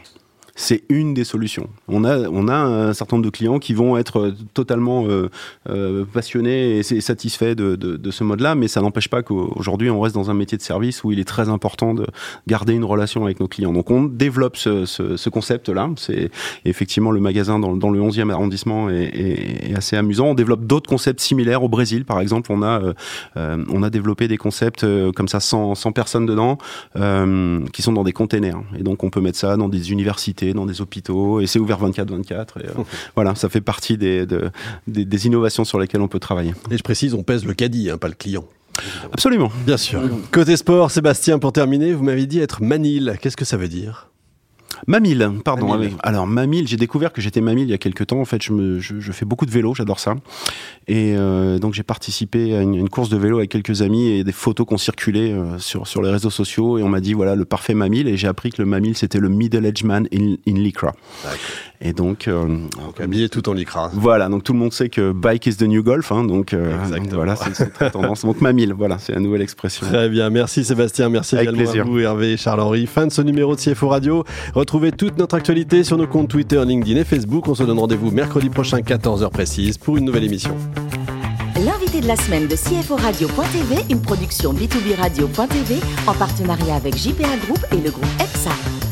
c'est 0.59 0.83
une 0.89 1.13
des 1.13 1.23
solutions. 1.23 1.69
On 1.87 2.03
a, 2.03 2.27
on 2.29 2.47
a 2.47 2.55
un 2.55 2.93
certain 2.93 3.17
nombre 3.17 3.25
de 3.25 3.29
clients 3.29 3.59
qui 3.59 3.75
vont 3.75 3.95
être 3.95 4.33
totalement 4.55 5.05
euh, 5.05 5.29
euh, 5.69 6.03
passionnés 6.03 6.79
et 6.79 6.83
satisfaits 6.83 7.53
de, 7.53 7.75
de, 7.75 8.11
ce 8.11 8.23
mode-là, 8.23 8.55
mais 8.55 8.67
ça 8.67 8.81
n'empêche 8.81 9.07
pas 9.07 9.21
qu'aujourd'hui, 9.21 9.91
on 9.91 10.01
reste 10.01 10.15
dans 10.15 10.31
un 10.31 10.33
métier 10.33 10.57
de 10.57 10.63
service 10.63 11.03
où 11.03 11.11
il 11.11 11.19
est 11.19 11.27
très 11.27 11.47
important 11.49 11.93
de 11.93 12.07
garder 12.47 12.73
une 12.73 12.85
relation 12.85 13.23
avec 13.23 13.39
nos 13.39 13.47
clients. 13.47 13.71
Donc, 13.71 13.91
on 13.91 14.03
développe 14.05 14.57
ce, 14.57 14.85
ce, 14.85 15.15
ce 15.15 15.29
concept-là. 15.29 15.91
C'est 15.95 16.31
effectivement 16.65 17.11
le 17.11 17.19
magasin 17.19 17.59
dans, 17.59 17.77
dans 17.77 17.91
le 17.91 17.99
11e 17.99 18.31
arrondissement 18.31 18.89
est, 18.89 19.75
assez 19.75 19.95
amusant. 19.95 20.29
On 20.29 20.33
développe 20.33 20.65
d'autres 20.65 20.89
concepts 20.89 21.19
similaires 21.19 21.61
au 21.61 21.69
Brésil, 21.69 22.03
par 22.03 22.19
exemple. 22.19 22.51
On 22.51 22.63
a, 22.63 22.81
euh, 23.37 23.63
on 23.69 23.83
a 23.83 23.91
développé 23.91 24.27
des 24.27 24.37
concepts 24.37 24.83
comme 25.13 25.27
ça, 25.27 25.39
sans, 25.39 25.75
sans 25.75 25.91
personne 25.91 26.25
dedans, 26.25 26.57
qui 26.95 27.81
sont 27.83 27.93
dans 27.93 28.03
des 28.03 28.13
containers. 28.13 28.59
Et 28.75 28.81
donc, 28.81 29.03
on 29.03 29.11
peut 29.11 29.21
mettre 29.21 29.37
ça 29.37 29.55
dans 29.55 29.69
des 29.69 29.91
universités 29.91 30.46
dans 30.53 30.65
des 30.65 30.81
hôpitaux, 30.81 31.41
et 31.41 31.47
c'est 31.47 31.59
ouvert 31.59 31.79
24-24. 31.81 32.47
Euh, 32.57 32.83
voilà, 33.15 33.35
ça 33.35 33.49
fait 33.49 33.61
partie 33.61 33.97
des, 33.97 34.25
des, 34.87 35.27
innovations 35.27 35.65
sur 35.65 35.79
lesquelles 35.79 36.01
on 36.01 36.07
peut 36.07 36.19
travailler. 36.19 36.53
Et 36.71 36.77
je 36.77 36.83
précise, 36.83 37.13
on 37.13 37.23
pèse 37.23 37.45
le 37.45 37.53
caddie, 37.53 37.89
hein, 37.89 37.97
pas 37.97 38.07
le 38.07 38.13
client. 38.13 38.45
Absolument. 39.11 39.51
Bien 39.65 39.77
sûr. 39.77 40.01
Côté 40.31 40.55
sport, 40.55 40.91
Sébastien, 40.91 41.39
pour 41.39 41.51
terminer, 41.51 41.93
vous 41.93 42.03
m'avez 42.03 42.25
dit 42.27 42.39
être 42.39 42.61
manille. 42.61 43.17
Qu'est-ce 43.21 43.37
que 43.37 43.45
ça 43.45 43.57
veut 43.57 43.67
dire? 43.67 44.09
Mamil, 44.85 45.31
pardon. 45.43 45.79
alors 46.03 46.27
Mamil, 46.27 46.67
j'ai 46.67 46.77
découvert 46.77 47.11
que 47.11 47.21
j'étais 47.21 47.41
Mamil 47.41 47.63
il 47.67 47.71
y 47.71 47.73
a 47.73 47.77
quelques 47.77 48.07
temps. 48.07 48.19
En 48.19 48.25
fait, 48.25 48.43
je, 48.43 48.53
me, 48.53 48.79
je, 48.79 49.11
fais 49.11 49.25
beaucoup 49.25 49.45
de 49.45 49.51
vélo, 49.51 49.73
j'adore 49.73 49.99
ça. 49.99 50.15
Et 50.87 51.15
euh, 51.15 51.59
donc 51.59 51.73
j'ai 51.73 51.83
participé 51.83 52.55
à 52.55 52.61
une, 52.61 52.89
course 52.89 53.09
de 53.09 53.17
vélo 53.17 53.37
avec 53.37 53.49
quelques 53.49 53.81
amis 53.81 54.07
et 54.07 54.23
des 54.23 54.31
photos 54.31 54.67
qui 54.67 54.73
ont 54.73 54.77
circulé 54.77 55.31
euh, 55.31 55.57
sur, 55.59 55.87
sur 55.87 56.01
les 56.01 56.11
réseaux 56.11 56.29
sociaux. 56.29 56.77
Et 56.77 56.83
on 56.83 56.89
m'a 56.89 57.01
dit 57.01 57.13
voilà 57.13 57.35
le 57.35 57.45
parfait 57.45 57.73
Mamil. 57.73 58.07
Et 58.07 58.17
j'ai 58.17 58.27
appris 58.27 58.51
que 58.51 58.61
le 58.61 58.67
Mamil 58.67 58.95
c'était 58.95 59.19
le 59.19 59.29
middle 59.29 59.65
age 59.65 59.83
man 59.83 60.07
in, 60.13 60.35
in 60.47 60.53
Lycra. 60.53 60.93
Et 61.79 61.93
donc, 61.93 62.27
euh, 62.27 62.45
donc 62.45 62.99
habillé 62.99 63.29
tout 63.29 63.47
en 63.49 63.53
Lycra. 63.53 63.91
Voilà, 63.93 64.29
donc 64.29 64.43
tout 64.43 64.53
le 64.53 64.59
monde 64.59 64.73
sait 64.73 64.89
que 64.89 65.11
bike 65.11 65.45
is 65.45 65.57
the 65.57 65.63
new 65.63 65.83
golf. 65.83 66.11
Hein, 66.11 66.23
donc 66.23 66.55
voilà, 67.11 67.35
c'est 67.35 67.71
très 67.71 67.91
tendance. 67.91 68.25
Donc 68.25 68.41
Mamil, 68.41 68.73
voilà, 68.73 68.97
c'est 68.97 69.13
la 69.13 69.19
nouvelle 69.19 69.41
expression. 69.41 69.85
Très 69.85 70.09
bien, 70.09 70.29
merci 70.29 70.63
Sébastien, 70.63 71.09
merci 71.09 71.35
avec 71.35 71.49
également 71.49 71.63
plaisir. 71.63 71.83
à 71.83 71.85
vous 71.85 71.99
Hervé 71.99 72.33
et 72.33 72.37
Charles-Henri. 72.37 72.87
Fin 72.87 73.07
de 73.07 73.11
ce 73.11 73.21
numéro 73.21 73.55
de 73.55 73.61
CFO 73.61 73.89
Radio. 73.89 74.23
Retrouvez 74.55 74.91
toute 74.91 75.17
notre 75.17 75.35
actualité 75.35 75.83
sur 75.83 75.97
nos 75.97 76.07
comptes 76.07 76.29
Twitter, 76.29 76.63
LinkedIn 76.65 76.99
et 76.99 77.05
Facebook. 77.05 77.47
On 77.47 77.55
se 77.55 77.63
donne 77.63 77.79
rendez-vous 77.79 78.11
mercredi 78.11 78.49
prochain, 78.49 78.79
14h 78.79 79.29
précise, 79.29 79.77
pour 79.77 79.97
une 79.97 80.05
nouvelle 80.05 80.23
émission. 80.23 80.55
L'invité 81.65 82.01
de 82.01 82.07
la 82.07 82.15
semaine 82.15 82.47
de 82.47 82.55
CFO 82.55 82.95
Radio.tv, 82.95 83.77
une 83.89 84.01
production 84.01 84.53
B2B 84.53 84.95
Radio.tv 84.95 85.79
en 86.05 86.13
partenariat 86.13 86.75
avec 86.75 86.95
JPA 86.95 87.35
Group 87.45 87.65
et 87.71 87.77
le 87.77 87.89
groupe 87.89 88.05
EPSA. 88.19 88.86